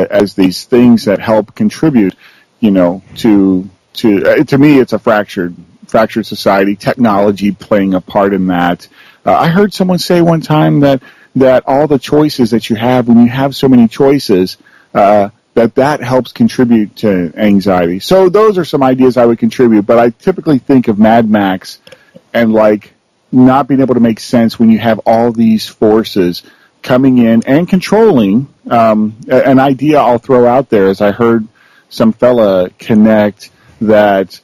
[0.02, 2.16] as these things that help contribute,
[2.60, 5.56] you know, to to uh, to me it's a fractured
[5.88, 6.76] fractured society.
[6.76, 8.88] Technology playing a part in that.
[9.26, 11.02] Uh, I heard someone say one time that
[11.36, 14.58] that all the choices that you have when you have so many choices.
[14.94, 18.00] Uh, that that helps contribute to anxiety.
[18.00, 21.80] So those are some ideas I would contribute, but I typically think of Mad Max
[22.34, 22.94] and like
[23.32, 26.44] not being able to make sense when you have all these forces
[26.84, 28.48] coming in and controlling.
[28.70, 31.48] Um, an idea I'll throw out there is I heard
[31.90, 33.50] some fella connect
[33.82, 34.40] that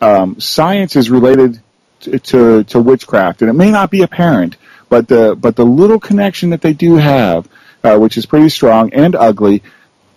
[0.00, 1.60] um, science is related
[2.00, 4.56] to, to to witchcraft, and it may not be apparent,
[4.88, 7.48] but the but the little connection that they do have,
[7.84, 9.62] uh, which is pretty strong and ugly,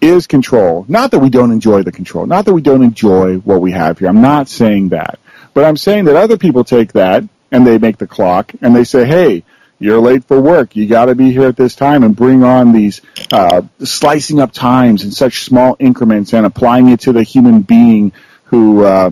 [0.01, 0.85] is control.
[0.87, 2.25] Not that we don't enjoy the control.
[2.25, 4.07] Not that we don't enjoy what we have here.
[4.07, 5.19] I'm not saying that.
[5.53, 8.83] But I'm saying that other people take that and they make the clock and they
[8.83, 9.43] say, hey,
[9.79, 10.75] you're late for work.
[10.75, 14.51] You got to be here at this time and bring on these uh, slicing up
[14.51, 18.11] times in such small increments and applying it to the human being
[18.45, 19.11] who uh,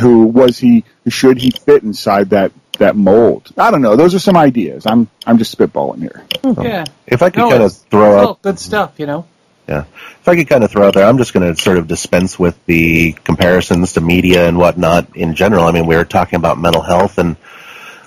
[0.00, 3.52] who was he should he fit inside that that mold.
[3.58, 3.96] I don't know.
[3.96, 4.86] Those are some ideas.
[4.86, 6.24] I'm I'm just spitballing here.
[6.62, 6.84] yeah.
[7.06, 9.26] If I could No, kind of throw it's out all good stuff, you know.
[9.68, 9.84] Yeah.
[10.20, 12.38] If I could kind of throw out there, I'm just going to sort of dispense
[12.38, 15.64] with the comparisons to media and whatnot in general.
[15.64, 17.36] I mean, we were talking about mental health and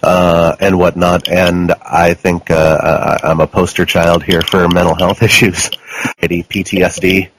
[0.06, 4.96] uh, and whatnot, and I think uh, I- I'm a poster child here for mental
[4.96, 5.70] health issues,
[6.22, 7.30] PTSD,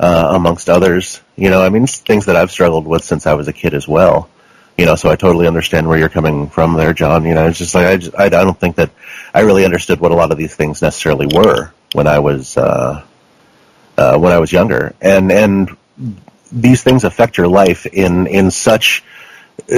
[0.00, 1.20] uh, amongst others.
[1.36, 3.86] You know, I mean, things that I've struggled with since I was a kid as
[3.86, 4.28] well.
[4.76, 7.24] You know, so I totally understand where you're coming from there, John.
[7.24, 8.90] You know, it's just like I, just, I, I don't think that
[9.34, 12.56] I really understood what a lot of these things necessarily were when I was.
[12.56, 13.04] Uh,
[13.96, 15.76] uh, when I was younger, and and
[16.52, 19.07] these things affect your life in in such uh,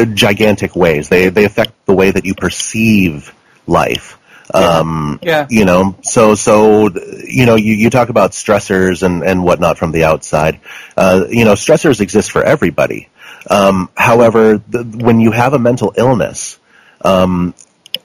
[0.07, 1.09] gigantic ways.
[1.09, 3.35] They they affect the way that you perceive
[3.67, 4.19] life.
[4.53, 5.47] Um, Yeah.
[5.49, 6.91] You know, so so
[7.25, 10.61] you know, you, you talk about stressors and and whatnot from the outside.
[10.97, 13.09] Uh, you know, stressors exist for everybody.
[13.49, 16.59] Um, however, the, when you have a mental illness,
[17.03, 17.55] um,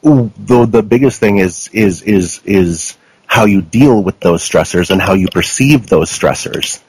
[0.02, 5.02] the the biggest thing is is is is how you deal with those stressors and
[5.02, 6.80] how you perceive those stressors.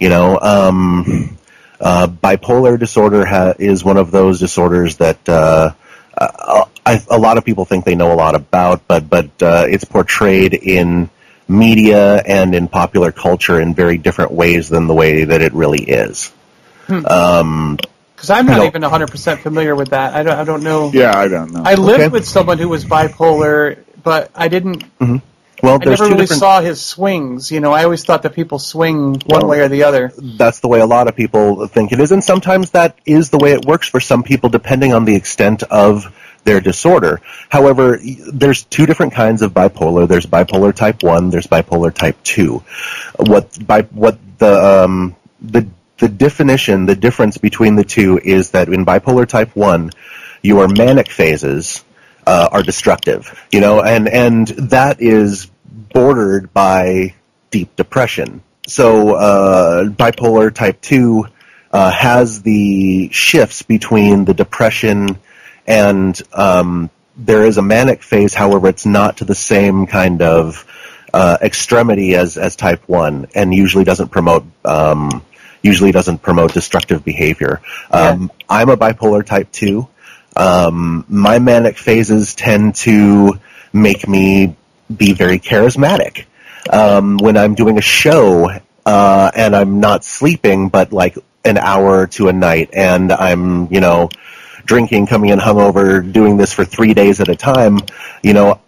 [0.00, 1.38] You know, um,
[1.82, 5.72] uh, bipolar disorder ha- is one of those disorders that uh,
[6.16, 9.66] uh, I, a lot of people think they know a lot about, but but uh,
[9.68, 11.10] it's portrayed in
[11.48, 15.82] media and in popular culture in very different ways than the way that it really
[15.82, 16.30] is.
[16.88, 17.76] Um,
[18.14, 18.66] Because I'm not No.
[18.66, 20.14] even 100% familiar with that.
[20.14, 20.90] I don't, I don't know.
[20.92, 21.62] Yeah, I don't know.
[21.64, 22.08] I lived Okay.
[22.08, 24.84] with someone who was bipolar, but I didn't.
[25.62, 26.40] Well, I never really different.
[26.40, 27.50] saw his swings.
[27.50, 30.12] You know, I always thought that people swing one Well, way or the other.
[30.18, 33.38] that's the way a lot of people think it is, and sometimes that is the
[33.38, 36.12] way it works for some people, depending on the extent of
[36.44, 37.20] their disorder.
[37.48, 38.00] However,
[38.32, 40.08] there's two different kinds of bipolar.
[40.08, 41.30] There's bipolar type one.
[41.30, 42.64] There's bipolar type two.
[43.18, 48.68] What by what the um, the the definition, the difference between the two is that
[48.68, 49.92] in bipolar type one,
[50.42, 51.84] your manic phases
[52.26, 53.40] uh, are destructive.
[53.52, 55.48] You know, and and that is
[55.92, 57.14] bordered by
[57.50, 58.42] deep depression.
[58.66, 61.26] So uh, bipolar type two
[61.72, 65.18] uh, has the shifts between the depression
[65.66, 68.34] and um, there is a manic phase.
[68.34, 70.66] However, it's not to the same kind of
[71.12, 74.44] uh, extremity as as type one, and usually doesn't promote.
[74.64, 75.22] Um,
[75.62, 77.60] usually doesn't promote destructive behavior.
[77.88, 79.86] Um, I'm a bipolar type two.
[80.34, 83.38] Um, my manic phases tend to
[83.72, 84.56] make me
[84.98, 86.26] be very charismatic.
[86.70, 88.50] Um, when I'm doing a show
[88.86, 93.80] uh, and I'm not sleeping, but like an hour to a night, and I'm you
[93.80, 94.10] know
[94.64, 97.78] drinking, coming in hungover, doing this for three days at a time,
[98.22, 98.60] you know,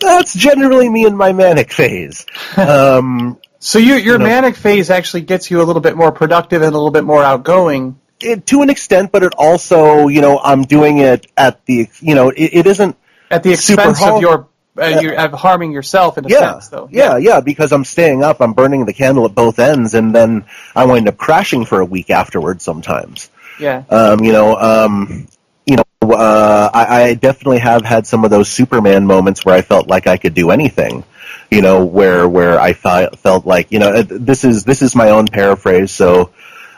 [0.00, 2.26] that's generally me in my manic phase.
[2.56, 6.12] Um, So you, your You know- manic phase actually gets you a little bit more
[6.12, 7.98] productive and a little bit more outgoing.
[8.20, 12.14] it, to an extent, but it also, you know, I'm doing it at the, you
[12.14, 12.96] know, it, it isn't
[13.30, 16.88] At the expense of your, uh, your of harming yourself in a yeah, sense, though.
[16.90, 20.14] yeah, yeah, yeah, because I'm staying up, I'm burning the candle at both ends, and
[20.14, 23.30] then I wind up crashing for a week afterwards sometimes.
[23.58, 23.84] yeah.
[23.88, 25.28] Um, you know, um,
[25.66, 29.62] you know, uh, I, I definitely have had some of those Superman moments where I
[29.62, 31.04] felt like I could do anything.
[31.50, 34.96] You know, where where I fi- felt like you know uh, this is this is
[34.96, 35.92] my own paraphrase.
[35.92, 36.30] So,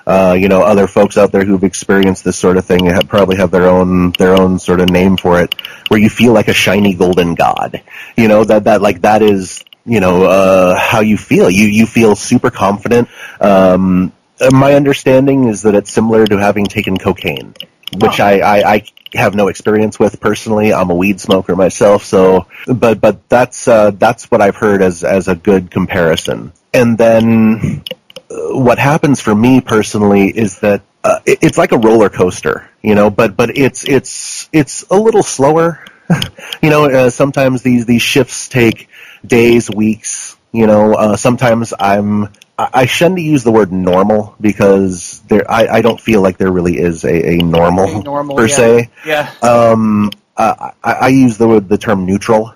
[0.08, 3.36] uh, you know, other folks out there who've experienced this sort of thing have, probably
[3.36, 5.54] have their own their own sort of name for it,
[5.88, 7.82] where you feel like a shiny golden god.
[8.16, 11.50] You know that that like that is you know uh, how you feel.
[11.50, 13.08] You you feel super confident.
[13.38, 17.54] Um, uh, my understanding is that it's similar to having taken cocaine,
[18.00, 18.24] which Oh.
[18.24, 20.72] I, I, I have no experience with personally.
[20.72, 25.04] I'm a weed smoker myself, so but but that's uh, that's what I've heard as
[25.04, 26.54] as a good comparison.
[26.72, 27.82] And then
[28.30, 32.94] what happens for me personally is that uh, it, it's like a roller coaster, you
[32.94, 35.84] know, but but it's it's it's a little slower.
[36.62, 38.88] you know, uh, sometimes these these shifts take
[39.24, 40.36] days, weeks.
[40.52, 45.68] You know, uh, sometimes I'm I shun to use the word normal because there I,
[45.68, 48.54] I don't feel like there really is a, a normal, Normal, per yeah.
[48.56, 48.90] se.
[49.06, 49.32] Yeah.
[49.42, 52.54] Um, I, I I use the word- the term neutral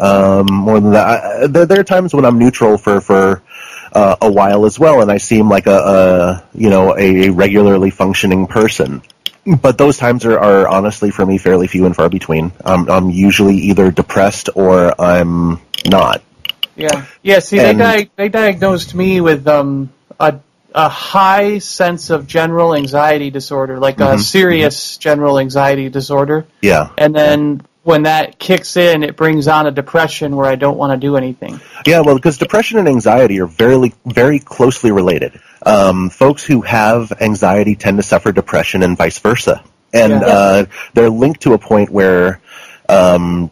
[0.00, 1.06] um, more than that.
[1.06, 3.42] I, there, there are times when I'm neutral for for
[3.94, 7.90] uh, a while as well, and I seem like a, a you know a regularly
[7.90, 9.02] functioning person.
[9.46, 12.50] But those times are, are honestly for me fairly few and far between.
[12.64, 16.22] I'm, I'm usually either depressed or I'm not.
[16.76, 17.40] Yeah, yeah.
[17.40, 20.40] See, And- they di- they diagnosed me with um a
[20.74, 24.16] a high sense of general anxiety disorder, like Mm-hmm.
[24.16, 29.66] a serious general anxiety disorder, Yeah, and then when that kicks in, it brings on
[29.66, 31.60] a depression where I don't want to do anything.
[31.86, 35.38] Yeah, well, because depression and anxiety are very, very closely related.
[35.64, 39.62] Um, folks who have anxiety tend to suffer depression and vice versa.
[39.92, 40.26] And Yeah.
[40.26, 42.40] uh, they're linked to a point where,
[42.88, 43.50] um,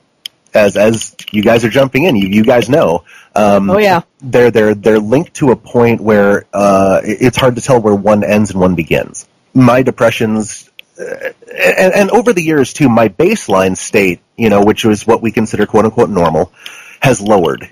[0.55, 3.05] as as you guys are jumping in, you, you guys know,
[3.37, 4.01] um, Oh yeah.
[4.21, 8.25] they're they're they're linked to a point where uh, it's hard to tell where one
[8.25, 9.27] ends and one begins.
[9.55, 15.07] My depressions, and, and over the years too, my baseline state, you know, which was
[15.07, 16.53] what we consider quote unquote normal,
[17.01, 17.71] has lowered.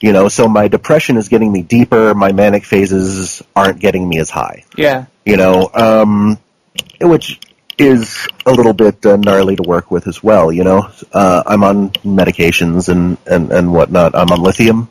[0.00, 2.14] You know, so my depression is getting me deeper.
[2.14, 4.64] My manic phases aren't getting me as high.
[4.76, 6.38] Yeah, You know, um,
[7.00, 7.40] which
[7.78, 10.52] is a little bit uh, gnarly to work with as well.
[10.52, 14.14] You know, uh, I'm on medications and, and, and whatnot.
[14.14, 14.88] I'm on lithium,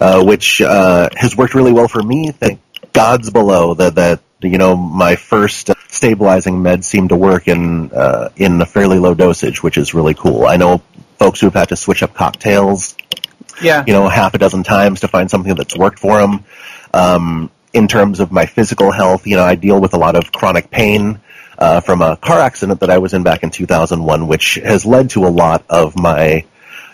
[0.00, 2.32] uh, which uh, has worked really well for me.
[2.32, 2.60] Thank
[2.92, 8.30] gods below that that you know my first stabilizing med seemed to work in uh,
[8.36, 10.46] in a fairly low dosage, which is really cool.
[10.46, 10.82] I know
[11.18, 12.96] folks who've had to switch up cocktails
[13.62, 16.44] yeah, you know, half a dozen times to find something that's worked for them.
[16.92, 19.26] Um, in terms of my physical health.
[19.26, 21.20] You know, I deal with a lot of chronic pain
[21.58, 25.10] uh, from a car accident that I was in back in 2001, which has led
[25.10, 26.44] to a lot of my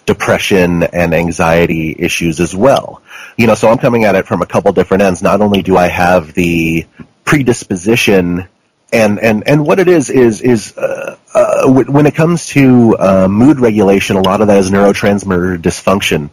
[0.06, 3.02] depression and anxiety issues as well.
[3.36, 5.22] You know, so I'm coming at it from a couple different ends.
[5.22, 6.86] Not only do I have the
[7.24, 8.48] predisposition
[8.92, 12.96] and and and what it is is is uh, uh, w- when it comes to
[12.96, 16.30] uh, mood regulation, a lot of that is neurotransmitter dysfunction.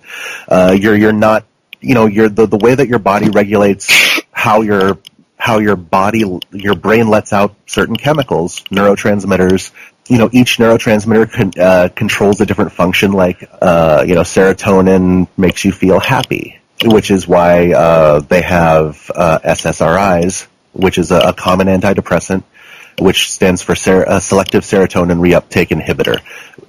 [0.47, 1.45] Uh, you're you're not
[1.81, 4.99] you know you're the the way that your body regulates how your
[5.35, 9.71] how your body your brain lets out certain chemicals, neurotransmitters.
[10.07, 13.13] You know, each neurotransmitter con- uh, controls a different function.
[13.13, 19.09] Like, uh, you know, serotonin makes you feel happy, which is why uh, they have
[19.15, 22.43] uh, SSRIs, which is a, a common antidepressant,
[22.99, 26.19] which stands for ser- uh, selective serotonin reuptake inhibitor.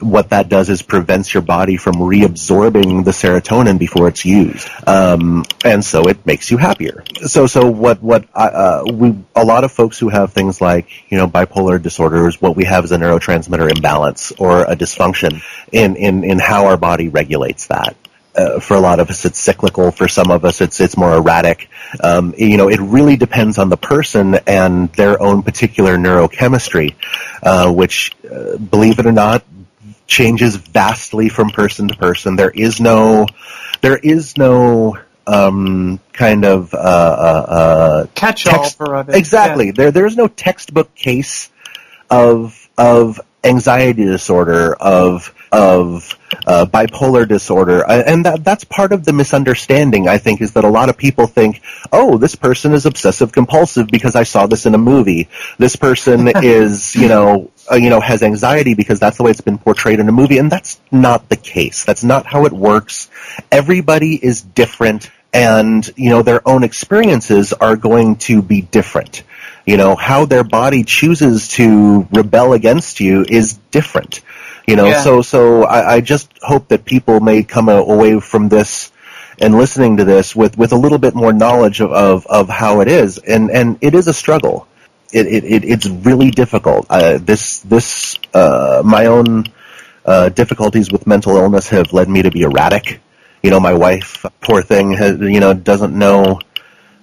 [0.00, 5.44] What that does is prevents your body from reabsorbing the serotonin before it's used, um,
[5.64, 7.04] and so it makes you happier.
[7.26, 10.88] So, so what what I, uh, we a lot of folks who have things like
[11.10, 15.96] you know bipolar disorders, what we have is a neurotransmitter imbalance or a dysfunction in
[15.96, 17.96] in in how our body regulates that
[18.36, 19.90] uh, for a lot of us it's cyclical.
[19.90, 21.68] For some of us it's it's more erratic.
[22.02, 26.94] Um, you know, it really depends on the person and their own particular neurochemistry,
[27.42, 29.44] uh, which, uh, believe it or not,
[30.06, 32.36] changes vastly from person to person.
[32.36, 33.26] There is no,
[33.80, 39.08] there is no um, kind of uh, uh, Catch-all text- for it.
[39.10, 39.70] Exactly.
[39.70, 41.50] There there is no textbook case
[42.10, 49.12] of of anxiety disorder of of uh, bipolar disorder, and that that's part of the
[49.12, 50.08] misunderstanding.
[50.08, 53.86] I think is that a lot of people think, oh, this person is obsessive compulsive
[53.88, 55.28] because I saw this in a movie.
[55.58, 57.50] This person is, you know.
[57.72, 60.36] Uh, you know, has anxiety because that's the way it's been portrayed in a movie,
[60.36, 61.82] and that's not the case.
[61.86, 63.08] That's not how it works.
[63.50, 69.22] Everybody is different, and you know, their own experiences are going to be different
[69.66, 74.20] you know how their body chooses to rebel against you is different
[74.66, 74.86] you know?
[74.86, 75.02] Yeah.
[75.02, 78.90] so so I, I just hope that people may come away from this
[79.40, 82.80] and listening to this with with a little bit more knowledge of of, of how
[82.80, 83.18] it is.
[83.18, 84.66] And and it is a struggle.
[85.12, 86.86] It, it, it it's really difficult.
[86.88, 89.44] Uh, this this uh, my own
[90.04, 93.00] uh, difficulties with mental illness have led me to be erratic.
[93.42, 96.40] You know my wife poor thing has you know doesn't know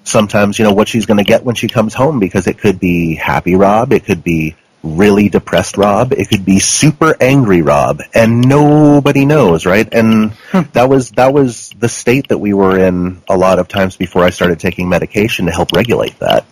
[0.04, 2.80] sometimes you know what she's going to get when she comes home because it could
[2.80, 8.02] be happy Rob, it could be really depressed Rob, it could be super angry Rob,
[8.14, 9.88] and nobody knows, right?
[9.92, 10.32] And
[10.74, 14.24] that was that was the state that we were in a lot of times before
[14.24, 16.46] I started taking medication to help regulate that.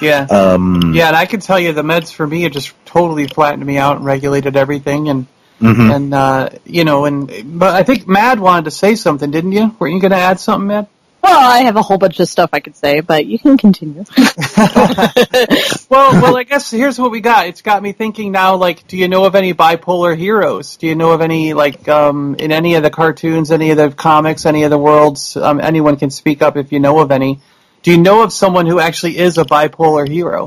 [0.00, 0.26] Yeah.
[0.30, 3.64] Um, Yeah, and I can tell you the meds for me it just totally flattened
[3.64, 5.26] me out and regulated everything and
[5.60, 5.94] mhm.
[5.94, 9.74] and uh you know and but I think Mad wanted to say something, didn't you?
[9.78, 10.86] Weren't you going to add something, Mad?
[11.22, 14.04] Well, I have a whole bunch of stuff I could say, but you can continue.
[15.88, 17.48] Well, well, I guess here's what we got.
[17.48, 18.56] It's got me thinking now.
[18.56, 20.78] Like, do you know of any bipolar heroes?
[20.78, 23.90] Do you know of any like um, in any of the cartoons, any of the
[23.90, 25.36] comics, any of the worlds?
[25.36, 27.40] Um, anyone can speak up if you know of any.
[27.82, 30.46] Do you know of someone who actually is a bipolar hero?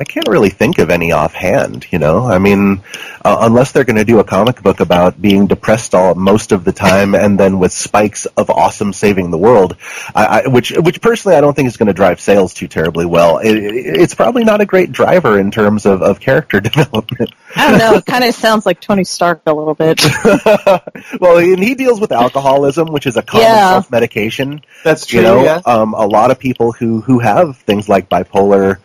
[0.00, 2.24] I can't really think of any offhand, you know.
[2.26, 2.82] I mean,
[3.22, 6.64] uh, unless they're going to do a comic book about being depressed all most of
[6.64, 9.76] the time, and then with spikes of awesome saving the world,
[10.14, 13.04] I, I, which which personally I don't think is going to drive sales too terribly
[13.04, 13.38] well.
[13.38, 17.32] It, it, it's probably not a great driver in terms of, of character development.
[17.54, 17.94] I don't know.
[17.98, 20.00] It kind of sounds like Tony Stark a little bit.
[21.20, 23.70] well, and he deals with alcoholism, which is a common Yeah.
[23.72, 24.62] self medication.
[24.82, 25.18] That's true.
[25.20, 25.60] you know, yeah.
[25.66, 28.78] um, a lot of people who who have things like bipolar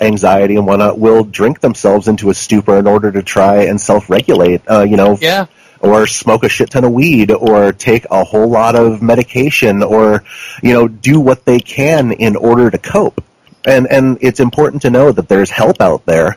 [0.00, 4.62] anxiety and whatnot will drink themselves into a stupor in order to try and self-regulate.
[4.68, 5.46] Uh, you know, Yeah.
[5.80, 10.22] or smoke a shit ton of weed, or take a whole lot of medication, or
[10.62, 13.22] you know, do what they can in order to cope.
[13.64, 16.36] And and it's important to know that there's help out there.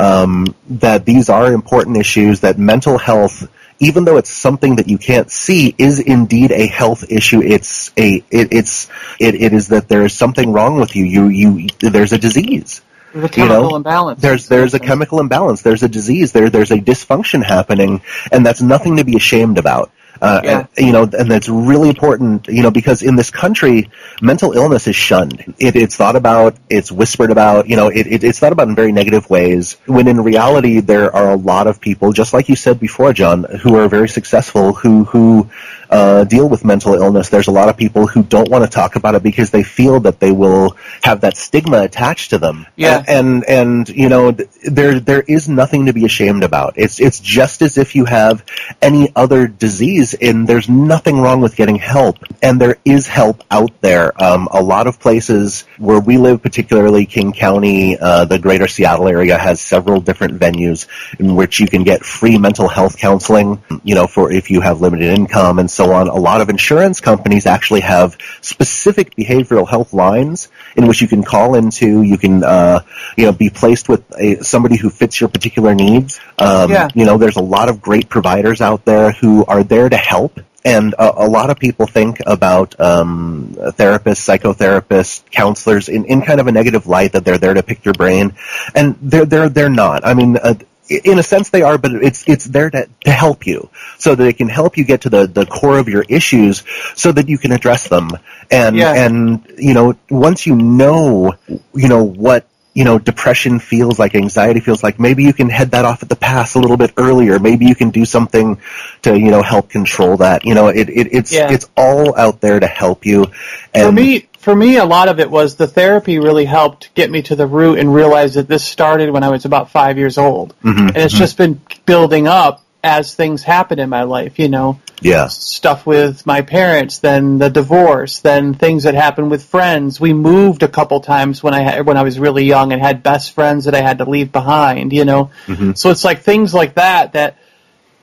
[0.00, 2.40] Um, that these are important issues.
[2.40, 3.48] That mental health,
[3.80, 7.42] even though it's something that you can't see, is indeed a health issue.
[7.42, 11.04] It's a it, it's it, it is that there is something wrong with you.
[11.04, 12.80] You you there's a disease
[13.12, 14.20] There's a chemical know, imbalance.
[14.20, 15.62] there's there's a chemical imbalance.
[15.62, 16.32] There's a disease.
[16.32, 18.02] There there's a dysfunction happening,
[18.32, 19.90] and that's nothing to be ashamed about.
[20.20, 20.66] Uh, Yeah.
[20.76, 22.48] and, you know, and that's really important.
[22.48, 23.88] You know, because in this country,
[24.20, 25.54] mental illness is shunned.
[25.58, 26.56] It, it's thought about.
[26.68, 27.68] It's whispered about.
[27.68, 29.76] You know, it, it, it's thought about in very negative ways.
[29.86, 33.44] When in reality, there are a lot of people, just like you said before, John,
[33.44, 35.48] who are very successful, who who
[35.90, 38.96] uh, deal with mental illness, there's a lot of people who don't want to talk
[38.96, 42.66] about it because they feel that they will have that stigma attached to them.
[42.76, 43.02] Yeah.
[43.06, 46.74] And, and, you know, there, there is nothing to be ashamed about.
[46.76, 48.44] It's, it's just as if you have
[48.82, 52.18] any other disease and there's nothing wrong with getting help.
[52.42, 54.12] And there is help out there.
[54.22, 59.08] Um, a lot of places where we live, particularly King County, uh, the greater Seattle
[59.08, 60.86] area has several different venues
[61.18, 64.80] in which you can get free mental health counseling, you know, for if you have
[64.80, 66.04] limited income and so on.
[66.08, 68.08] A lot of insurance companies actually have
[68.40, 70.38] specific behavioral health lines
[70.78, 72.02] in which you can call into.
[72.12, 72.78] You can, uh,
[73.16, 76.10] you know, be placed with a, somebody who fits your particular needs.
[76.46, 76.88] Um, Yeah.
[76.98, 80.32] You know, there's a lot of great providers out there who are there to help.
[80.64, 86.40] And a, a lot of people think about um, therapists, psychotherapists, counselors in, in kind
[86.40, 88.34] of a negative light that they're there to pick your brain,
[88.74, 90.04] and they're they're they're not.
[90.04, 90.54] I mean, uh,
[90.90, 94.26] in a sense they are, but it's it's there to, to help you, so that
[94.26, 96.64] it can help you get to the, the core of your issues,
[96.94, 98.10] so that you can address them.
[98.50, 98.94] And Yeah.
[98.94, 101.34] and you know, once you know,
[101.74, 105.72] you know what you know depression feels like, anxiety feels like, maybe you can head
[105.72, 107.38] that off at the pass a little bit earlier.
[107.40, 108.60] Maybe you can do something
[109.02, 110.44] to you know help control that.
[110.44, 111.50] You know, it, it it's Yeah.
[111.50, 113.26] it's all out there to help you.
[113.74, 117.10] And for me, for me, a lot of it was the therapy really helped get
[117.10, 120.18] me to the root and realize that this started when I was about five years
[120.18, 121.18] old, Mhm, and it's mhm.
[121.18, 124.38] just been building up as things happen in my life.
[124.38, 129.42] You know, yeah, stuff with my parents, then the divorce, then things that happened with
[129.44, 130.00] friends.
[130.00, 133.02] We moved a couple times when I had, when I was really young and had
[133.02, 134.92] best friends that I had to leave behind.
[134.92, 135.76] You know, Mhm.
[135.76, 137.36] so it's like things like that that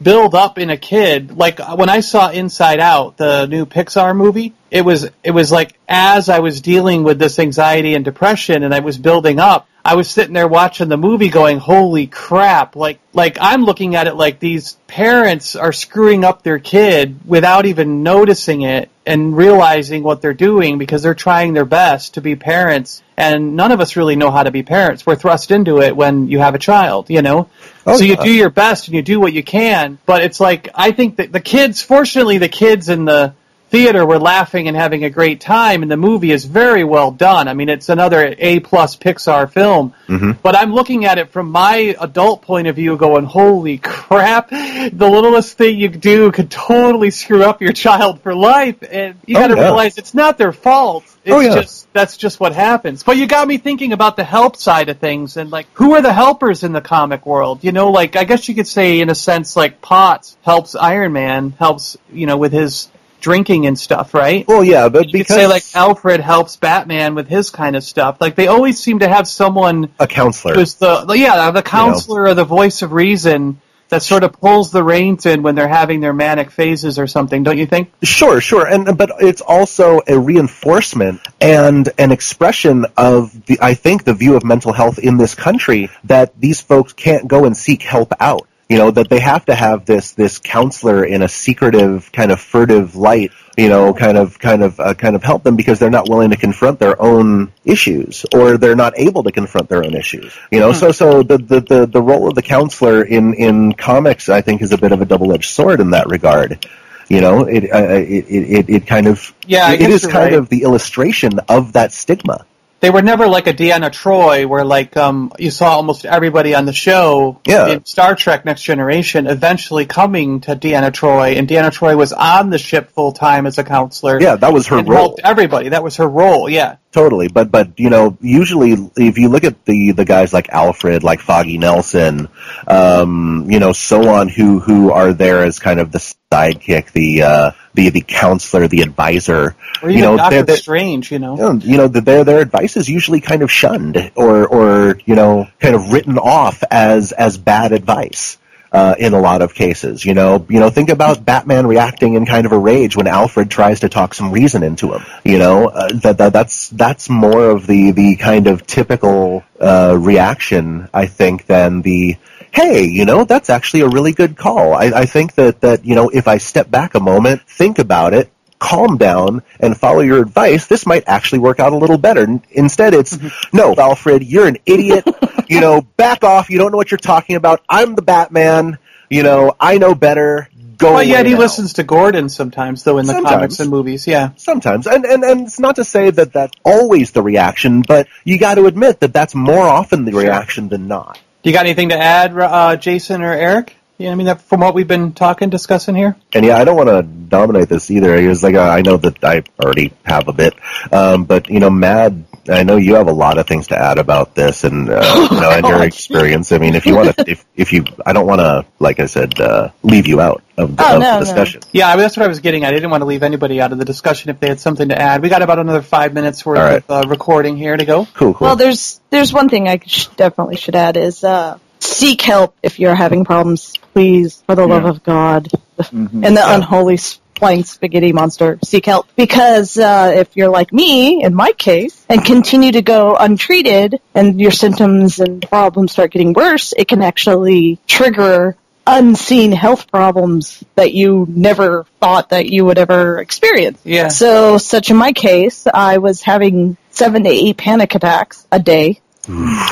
[0.02, 1.36] build up in a kid.
[1.36, 5.78] Like when I saw Inside Out, the new Pixar movie, it was it was like
[5.88, 9.94] as I was dealing with this anxiety and depression and I was building up, I
[9.94, 14.16] was sitting there watching the movie going, "Holy crap." Like like I'm looking at it
[14.16, 20.24] like these parents are screwing up their kid without even noticing it and realizing what
[20.24, 24.16] they're doing because they're trying their best to be parents and none of us really
[24.16, 25.06] know how to be parents.
[25.06, 27.50] We're thrust into it when you have a child, you know?
[27.86, 28.24] Oh, so you yeah.
[28.24, 31.32] do your best and you do what you can, but it's like I think that
[31.32, 33.36] the kids fortunately the kids in the
[33.76, 37.50] theater were laughing and having a great time and the movie is very well done.
[37.50, 39.94] I mean it's another A plus Pixar film.
[40.08, 40.38] Mhm.
[40.42, 45.10] But I'm looking at it from my adult point of view going, Holy crap, the
[45.10, 49.42] littlest thing you do could totally screw up your child for life and you Oh,
[49.42, 49.64] gotta yeah.
[49.64, 51.04] realize it's not their fault.
[51.26, 51.56] It's Oh, yeah.
[51.56, 53.04] just that's just what happens.
[53.04, 56.02] But you got me thinking about the help side of things and like who are
[56.02, 57.60] the helpers in the comic world?
[57.62, 61.12] You know, like I guess you could say in a sense like Potts helps Iron
[61.12, 62.88] Man, helps, you know, with his
[63.26, 64.48] drinking and stuff, right?
[64.48, 67.84] well, yeah, but You because could say like Alfred helps Batman with his kind of
[67.84, 68.18] stuff.
[68.22, 70.54] Like they always seem to have someone a counselor.
[70.54, 73.60] who's the yeah, the counselor or the voice of reason
[73.90, 77.42] that sort of pulls the reins in when they're having their manic phases or something,
[77.42, 77.92] don't you think?
[78.04, 84.04] Sure, sure, and but it's also a reinforcement and an expression of the I think
[84.04, 87.82] the view of mental health in this country that these folks can't go and seek
[87.82, 88.48] help out.
[88.70, 92.40] You know that they have to have this this counselor in a secretive kind of
[92.40, 93.32] furtive light.
[93.58, 96.32] You know, kind of kind of uh, kind of help them because they're not willing
[96.32, 100.36] to confront their own issues or they're not able to confront their own issues.
[100.52, 104.30] You know, so so the, the the the role of the counselor in in comics
[104.30, 106.66] I think is a bit of a double edged sword in that regard.
[107.08, 110.34] You know, it uh, it, it it kind of Yeah, it guess kind right.
[110.34, 112.46] of the illustration of that stigma.
[112.86, 116.66] They were never like a Deanna Troi where like um you saw almost everybody on
[116.66, 117.66] the show Yeah.
[117.70, 122.52] in Star Trek Next Generation eventually coming to Deanna Troi and Deanna Troi was on
[122.52, 124.22] the ship full time as a counselor.
[124.22, 124.94] Yeah, that was her role.
[124.94, 125.70] helped everybody.
[125.70, 126.76] That was her role, yeah.
[126.96, 131.04] Totally, but but you know, usually if you look at the the guys like Alfred,
[131.04, 132.30] like Foggy Nelson,
[132.68, 135.98] um, you know, so on, who who are there as kind of the
[136.32, 139.58] sidekick, the uh, the the counselor, the advisor.
[139.84, 141.36] Or even you know, Doctor they're, they're, Strange, you know.
[141.36, 145.16] you know, you know, their their advice is usually kind of shunned or or you
[145.16, 148.38] know, kind of written off as as bad advice.
[148.76, 152.26] Uh, in a lot of cases, you know, you know, think about Batman reacting in
[152.26, 155.06] kind of a rage when Alfred tries to talk some reason into him.
[155.24, 159.96] You know, uh, that, that that's that's more of the the kind of typical uh,
[159.98, 162.18] reaction, I think, than the
[162.52, 164.74] hey, you know, that's actually a really good call.
[164.74, 168.14] I, I think that that you know, if I step back a moment, think about
[168.14, 168.30] it,
[168.66, 172.40] calm down and follow your advice, this might actually work out a little better.
[172.52, 173.18] Instead, it's,
[173.54, 175.04] no, Alfred, you're an idiot.
[175.48, 176.50] you know, back off.
[176.50, 177.62] You don't know what you're talking about.
[177.70, 178.80] I'm the Batman.
[179.10, 180.50] You know, I know better.
[180.78, 183.36] Go But yet he now." listens to Gordon sometimes, though, in the Sometimes.
[183.36, 184.08] comics and movies.
[184.08, 184.32] Yeah.
[184.36, 188.38] Sometimes, and, and and it's not to say that that's always the reaction, but you
[188.38, 191.20] got to admit that that's more often the reaction than not.
[191.44, 193.78] Do you got anything to add, uh, Jason or Eric?
[193.98, 196.16] Yeah, I mean, that, from what we've been talking, discussing here.
[196.34, 198.14] And yeah, I don't want to dominate this either.
[198.16, 200.54] It's like uh, I know that I already have a bit,
[200.92, 202.26] um, but you know, Mad.
[202.48, 205.40] I know you have a lot of things to add about this, and uh, you
[205.42, 206.52] know, and your experience.
[206.52, 209.08] I mean, if you want to, if if you, I don't want to, like I
[209.08, 211.20] said, uh, leave you out of the, Oh, of no, the no.
[211.22, 211.62] discussion.
[211.72, 212.70] Yeah, I mean, that's what I was getting at.
[212.70, 215.02] I didn't want to leave anybody out of the discussion if they had something to
[215.02, 215.24] add.
[215.24, 216.84] We got about another five minutes worth All right.
[216.88, 218.06] of uh, recording here to go.
[218.14, 218.46] Cool, cool.
[218.46, 222.80] Well, there's there's one thing I sh- definitely should add is uh, seek help if
[222.80, 223.74] you're having problems.
[223.94, 226.26] Please, for the love of God, Mhm.
[226.26, 229.08] and the unholy s- flying spaghetti monster, seek help.
[229.16, 234.40] Because uh, if you're like me, in my case, and continue to go untreated, and
[234.40, 238.56] your symptoms and problems start getting worse, it can actually trigger
[238.88, 243.80] unseen health problems that you never thought that you would ever experience.
[243.84, 244.10] Yeah.
[244.10, 249.00] So, such in my case, I was having seven to eight panic attacks a day.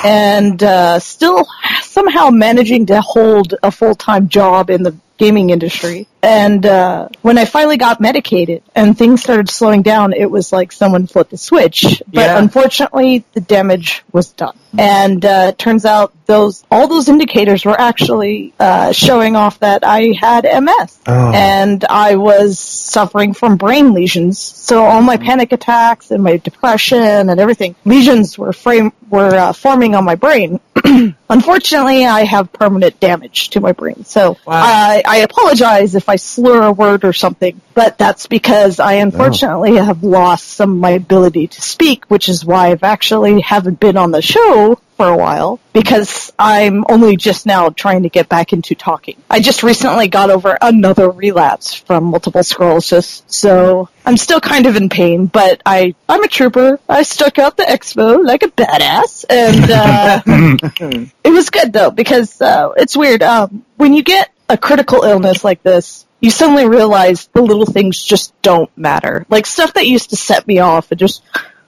[0.04, 1.47] And uh, still
[1.82, 6.07] somehow managing to hold a full time job in the gaming industry.
[6.22, 10.72] And uh, when I finally got medicated and things started slowing down, it was like
[10.72, 12.01] someone flipped a switch.
[12.07, 12.38] But Yeah.
[12.39, 14.57] unfortunately, the damage was done.
[14.78, 19.84] And uh, it turns out those all those indicators were actually uh, showing off that
[19.86, 21.32] I had MS, Oh.
[21.32, 24.39] and I was suffering from brain lesions.
[24.39, 26.99] So all my panic attacks and my depression
[27.30, 30.59] and everything, lesions were frame were uh, forming on my brain.
[31.34, 34.03] Unfortunately, I have permanent damage to my brain.
[34.05, 34.61] So Wow.
[34.63, 39.77] I, I apologize if I slur a word or something, but that's because I unfortunately
[39.77, 43.97] have lost some of my ability to speak, which is why I've actually haven't been
[43.97, 48.51] on the show for a while because I'm only just now trying to get back
[48.51, 49.15] into talking.
[49.29, 54.75] I just recently got over another relapse from multiple sclerosis, so I'm still kind of
[54.75, 56.81] in pain, but I, I'm a trooper.
[56.89, 62.41] I stuck out the expo like a badass, and, uh, it was good though because
[62.41, 63.23] uh, it's weird.
[63.23, 68.03] Um, when you get a critical illness like this, you suddenly realize the little things
[68.03, 69.25] just don't matter.
[69.29, 71.23] Like stuff that used to set me off and just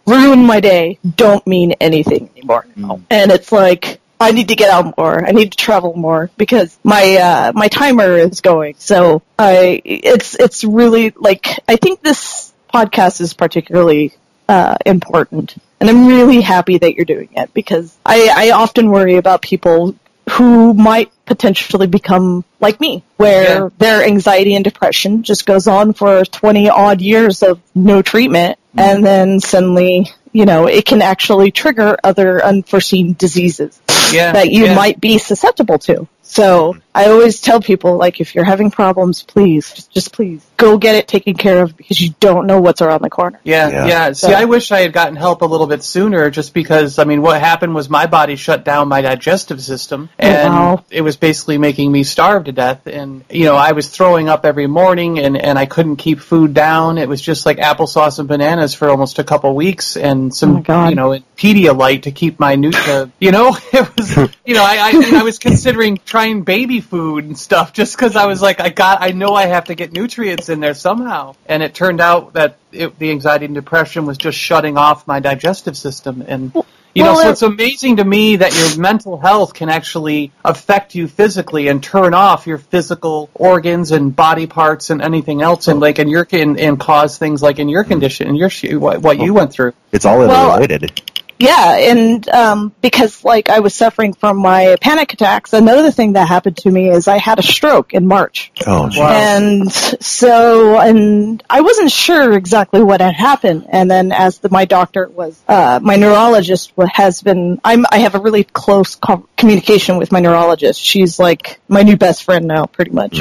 [0.06, 2.68] ruin my day don't mean anything anymore.
[2.76, 3.02] now.
[3.10, 5.26] And it's like I need to get out more.
[5.26, 8.76] I need to travel more because my uh, my timer is going.
[8.78, 14.14] So I it's it's really like I think this podcast is particularly
[14.48, 15.56] uh, important.
[15.80, 19.96] And I'm really happy that you're doing it because I, I often worry about people
[20.32, 23.70] who might potentially become like me, where Yeah.
[23.78, 28.58] their anxiety and depression just goes on for 20 odd years of no treatment.
[28.78, 33.80] And then suddenly, you know, it can actually trigger other unforeseen diseases
[34.12, 34.32] Yeah.
[34.34, 34.76] that you yeah.
[34.76, 36.08] might be susceptible to.
[36.22, 40.78] So I always tell people, like, if you're having problems, please, just, just please go
[40.78, 43.38] get it taken care of because you don't know what's around the corner.
[43.44, 43.86] Yeah, Yeah.
[43.88, 44.08] yeah.
[44.14, 46.98] See, So- I wish I had gotten help a little bit sooner, just because.
[46.98, 50.84] I mean, what happened was my body shut down my digestive system, oh, and wow.
[50.90, 52.88] it was basically making me starve to death.
[52.88, 56.54] And you know, I was throwing up every morning, and and I couldn't keep food
[56.54, 56.98] down.
[56.98, 60.54] It was just like applesauce and bananas for almost a couple weeks, and Oh some,
[60.54, 60.90] my God.
[60.92, 63.10] you know, Pedialyte to keep my nut.
[63.20, 64.16] You know, it was,
[64.46, 68.26] you know, I I, I was considering trying baby food and stuff, just because I
[68.26, 71.62] was like, I got, I know I have to get nutrients in there somehow, and
[71.62, 75.78] it turned out that it, the anxiety and depression was just shutting off my digestive
[75.78, 76.24] system.
[76.28, 76.54] And
[76.96, 80.96] you know Well, so it's amazing to me that your mental health can actually affect
[80.96, 85.82] you physically and turn off your physical organs and body parts and anything else and
[85.82, 89.02] like in your and, and cause things like in your condition in your sh- what,
[89.02, 89.74] what you went through.
[89.92, 91.02] It's all Well, interrelated.
[91.38, 96.28] Yeah, and um, because like I was suffering from my panic attacks, another thing that
[96.28, 98.52] happened to me is I had a stroke in March.
[98.66, 98.90] oh.
[98.96, 99.10] Wow.
[99.10, 103.68] And so, and I wasn't sure exactly what had happened.
[103.70, 108.00] And then as the, my doctor was, uh, my neurologist wa- has been, I'm, I
[108.00, 110.80] have a really close com- communication with my neurologist.
[110.82, 113.20] She's like my new best friend now, pretty much.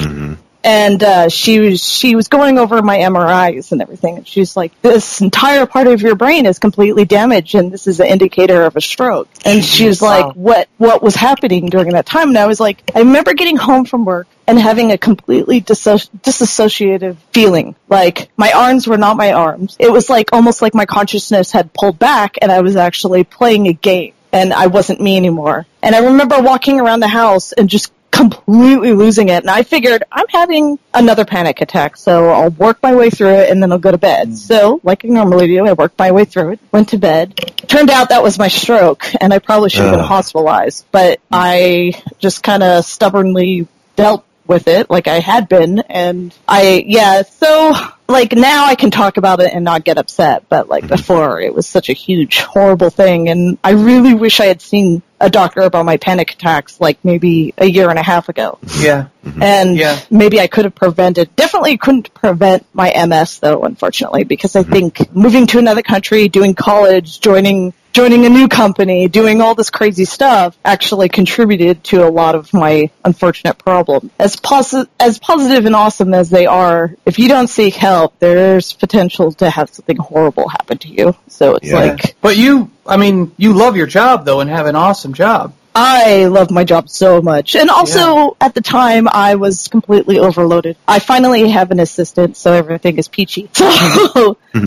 [0.65, 4.17] And, uh, she was, she was going over my MRIs and everything.
[4.17, 8.01] And she's like, this entire part of your brain is completely damaged and this is
[8.01, 9.29] an indicator of a stroke.
[9.45, 12.29] And she was like, what, what was happening during that time?
[12.29, 16.11] And I was like, I remember getting home from work and having a completely disso-
[16.21, 17.75] disassociative feeling.
[17.89, 19.77] Like my arms were not my arms.
[19.79, 23.69] It was like almost like my consciousness had pulled back and I was actually playing
[23.69, 25.65] a game and I wasn't me anymore.
[25.83, 29.43] And I remember walking around the house and just completely losing it.
[29.43, 33.51] And I figured I'm having another panic attack, so I'll work my way through it
[33.51, 34.29] and then I'll go to bed.
[34.29, 34.35] Hmm.
[34.35, 37.37] So, like I normally do, I worked my way through it, went to bed.
[37.69, 41.25] Turned out that was my stroke and I probably should have been hospitalized, but hmm.
[41.33, 47.23] I just kind of stubbornly dealt with it like I had been and I yeah
[47.23, 47.73] so
[48.09, 51.55] like now I can talk about it and not get upset but like before it
[51.55, 55.61] was such a huge horrible thing and I really wish I had seen a doctor
[55.63, 58.59] about my panic attacks like maybe a year and a half ago.
[58.79, 59.07] Yeah.
[59.41, 59.99] And Yeah.
[60.11, 64.73] maybe I could have prevented, definitely couldn't prevent my MS though, unfortunately, because I Mm-hmm.
[64.73, 69.71] think moving to another country, doing college, joining, joining a new company, doing all this
[69.71, 74.11] crazy stuff actually contributed to a lot of my unfortunate problem.
[74.19, 78.73] As posi- as positive and awesome as they are, if you don't seek help, there's
[78.73, 81.15] potential to have something horrible happen to you.
[81.29, 81.77] So it's Yeah.
[81.79, 85.55] like, But you, I mean, you love your job though and have an awesome job.
[85.77, 87.57] I love my job so much.
[87.57, 90.77] And also, at the time, I was completely overloaded.
[90.87, 93.51] I finally have an assistant, so everything is peachy.
[93.59, 94.65] So, hmm.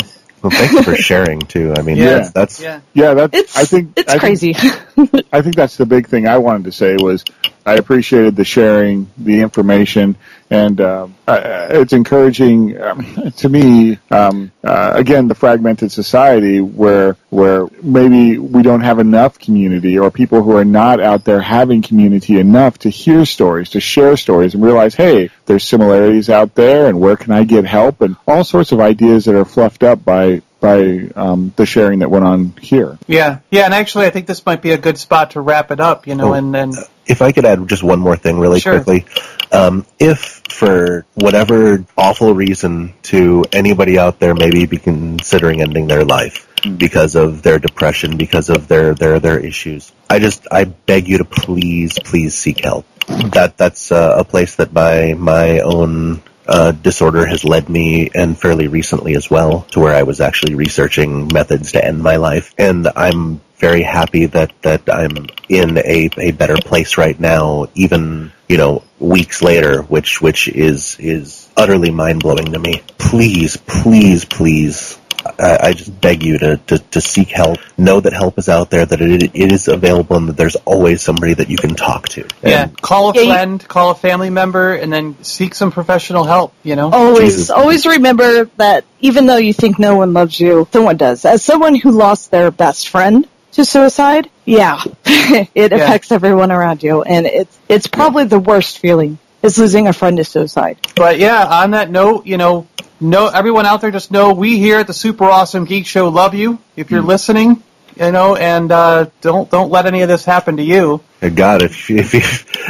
[0.49, 1.73] Well, thank you for sharing too.
[1.77, 2.05] I mean, Yeah.
[2.19, 2.79] that's, that's Yeah.
[2.93, 3.37] Yeah, that's.
[3.37, 5.23] it's, I think it's I think- crazy.
[5.33, 7.23] I think that's the big thing I wanted to say was
[7.67, 10.15] I appreciated the sharing, the information,
[10.49, 13.99] and um, uh, it's encouraging um, to me.
[14.09, 20.09] Um, uh, again, the fragmented society where where maybe we don't have enough community, or
[20.11, 24.53] people who are not out there having community enough to hear stories, to share stories,
[24.53, 28.45] and realize, hey, there's similarities out there, and where can I get help, and all
[28.45, 32.53] sorts of ideas that are fluffed up by by um, the sharing that went on
[32.61, 32.97] here.
[33.07, 33.39] Yeah.
[33.51, 33.65] Yeah.
[33.65, 36.15] And actually, I think this might be a good spot to wrap it up, you
[36.15, 36.33] know, Oh.
[36.33, 36.71] and then,
[37.07, 38.75] if I could add just one more thing really Sure.
[38.75, 39.05] quickly.
[39.51, 46.03] Um, if for whatever awful reason to anybody out there maybe be considering ending their
[46.03, 46.47] life
[46.77, 51.19] because of their depression, because of their, their, their issues, I just, I beg you
[51.19, 52.85] to please, please seek help.
[53.07, 58.39] That, that's uh, a place that my, my own uh, disorder has led me, and
[58.39, 62.53] fairly recently as well, to where I was actually researching methods to end my life.
[62.57, 68.31] And I'm very happy that, that I'm in a, a better place right now, even,
[68.47, 72.81] you know, weeks later, which, which is, is utterly mind blowing to me.
[72.97, 74.99] Please, please, please.
[75.39, 77.57] I, I just beg you to, to, to seek help.
[77.77, 81.01] Know that help is out there, that it, it is available, and that there's always
[81.01, 82.25] somebody that you can talk to.
[82.43, 86.23] yeah, call a Yeah, you- friend, call a family member, and then seek some professional
[86.23, 86.91] help, you know?
[86.91, 87.49] always, Jesus.
[87.49, 91.25] always remember that even though you think no one loves you, someone does.
[91.25, 93.27] As someone who lost their best friend
[93.57, 99.17] to suicide, yeah, it affects everyone around you, and it's it's probably the worst feeling
[99.43, 100.77] is losing a friend to suicide.
[100.95, 102.67] But yeah, on that note, you know,
[102.99, 106.33] no, everyone out there just know we here at the Super Awesome Geek Show love
[106.33, 106.59] you.
[106.75, 107.61] If you're listening,
[107.95, 111.01] you know, and uh, don't don't let any of this happen to you.
[111.33, 112.19] God, if if you,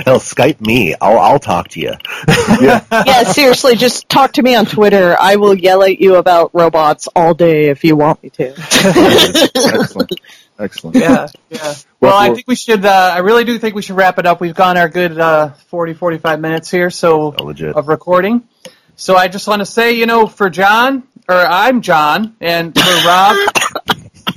[0.05, 1.93] hell, Skype me, I'll I'll talk to you.
[2.59, 2.83] Yeah.
[2.91, 5.15] yeah, seriously, just talk to me on Twitter.
[5.19, 8.49] I will yell at you about robots all day if you want me to.
[8.57, 10.11] Excellent.
[10.59, 10.95] Excellent.
[10.97, 11.59] Yeah, yeah.
[11.61, 12.83] Well, Well, I think we should.
[12.85, 14.39] Uh, I really do think we should wrap it up.
[14.41, 17.75] We've gone our good uh, 40, 45 minutes here, so Oh, legit.
[17.75, 18.47] of recording.
[18.95, 22.81] So I just want to say, you know, for John, or I'm John, and for
[23.07, 23.35] Rob.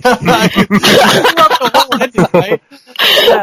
[0.03, 2.63] The whole ending, right?
[3.23, 3.43] Yeah.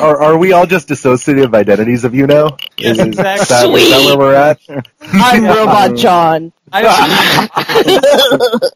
[0.00, 2.56] Are, are we all just dissociative identities of you now?
[2.76, 4.60] Yes, is, is that, is that where we're at?
[5.12, 6.52] I'm Robot John.
[6.72, 6.82] I,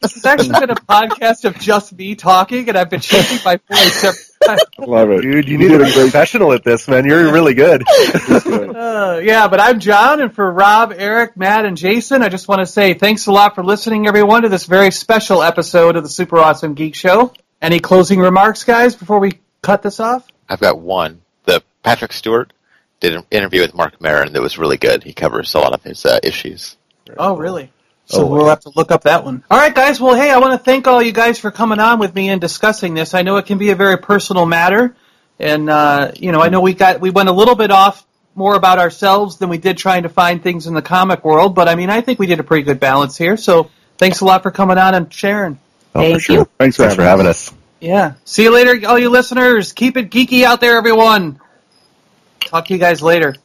[0.01, 3.59] this has actually been a podcast of just me talking, and I've been changing my
[3.69, 4.57] voice every time.
[4.79, 5.21] Love it.
[5.21, 7.05] Dude, you You need to a be professional at this, man.
[7.05, 7.83] You're really good.
[8.43, 8.75] Good.
[8.75, 12.59] Uh, yeah, but I'm John, and for Rob, Eric, Matt, and Jason, I just want
[12.59, 16.09] to say thanks a lot for listening, everyone, to this very special episode of the
[16.09, 17.33] Super Awesome Geek Show.
[17.61, 20.25] Any closing remarks, guys, before we cut this off?
[20.49, 21.21] I've got one.
[21.45, 22.53] The Patrick Stewart
[22.99, 25.03] did an interview with Marc Maron that was really good.
[25.03, 26.77] He covers a lot of his uh, issues.
[27.17, 27.71] Oh, really?
[28.11, 28.49] So Oh, we'll wow.
[28.49, 29.43] have to look up that one.
[29.49, 29.99] All right, guys.
[30.01, 32.41] Well, hey, I want to thank all you guys for coming on with me and
[32.41, 33.13] discussing this.
[33.13, 34.95] I know it can be a very personal matter,
[35.39, 38.05] and uh, you know, I know we got we went a little bit off
[38.35, 41.55] more about ourselves than we did trying to find things in the comic world.
[41.55, 43.37] But I mean, I think we did a pretty good balance here.
[43.37, 45.59] So thanks a lot for coming on and sharing.
[45.95, 46.35] Oh, Thank for sure.
[46.39, 46.49] you.
[46.57, 47.53] Thanks for Thanks for having having us.
[47.81, 48.13] Yeah.
[48.25, 49.73] See you later, all you listeners.
[49.73, 51.39] Keep it geeky out there, everyone.
[52.41, 53.35] Talk to you guys later.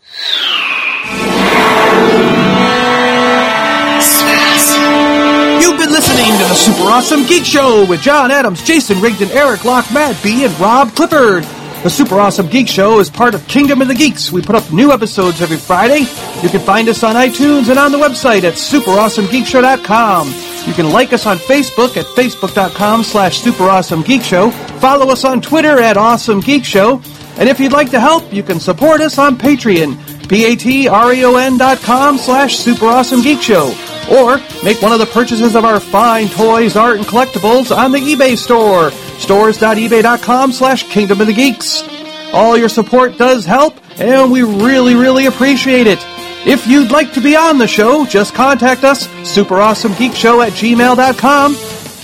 [5.66, 9.64] You've been listening to the Super Awesome Geek Show with John Adams, Jason Rigdon, Eric
[9.64, 11.42] Locke, Matt B, and Rob Clifford.
[11.82, 14.30] The Super Awesome Geek Show is part of Kingdom of the Geeks.
[14.30, 16.06] We put up new episodes every Friday.
[16.40, 20.28] You can find us on iTunes and on the website at superawesomegeekshow.com.
[20.68, 24.52] You can like us on Facebook at facebook.com slash superawesomegeekshow.
[24.80, 27.02] Follow us on Twitter at Awesome Geek Show.
[27.38, 32.18] And if you'd like to help, you can support us on Patreon, p-a-t-r-e-o-n dot com
[32.18, 33.85] slash superawesomegeekshow.
[34.10, 37.98] Or make one of the purchases of our fine toys, art, and collectibles on the
[37.98, 41.82] eBay store, stores.ebay.com slash kingdom of the geeks.
[42.32, 45.98] All your support does help, and we really, really appreciate it.
[46.46, 51.56] If you'd like to be on the show, just contact us, superawesomegeekshow at gmail.com.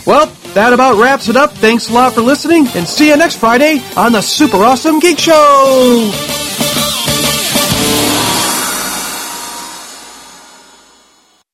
[0.04, 1.52] Well, that about wraps it up.
[1.52, 5.18] Thanks a lot for listening, and see you next Friday on the Super Awesome Geek
[5.18, 6.41] Show!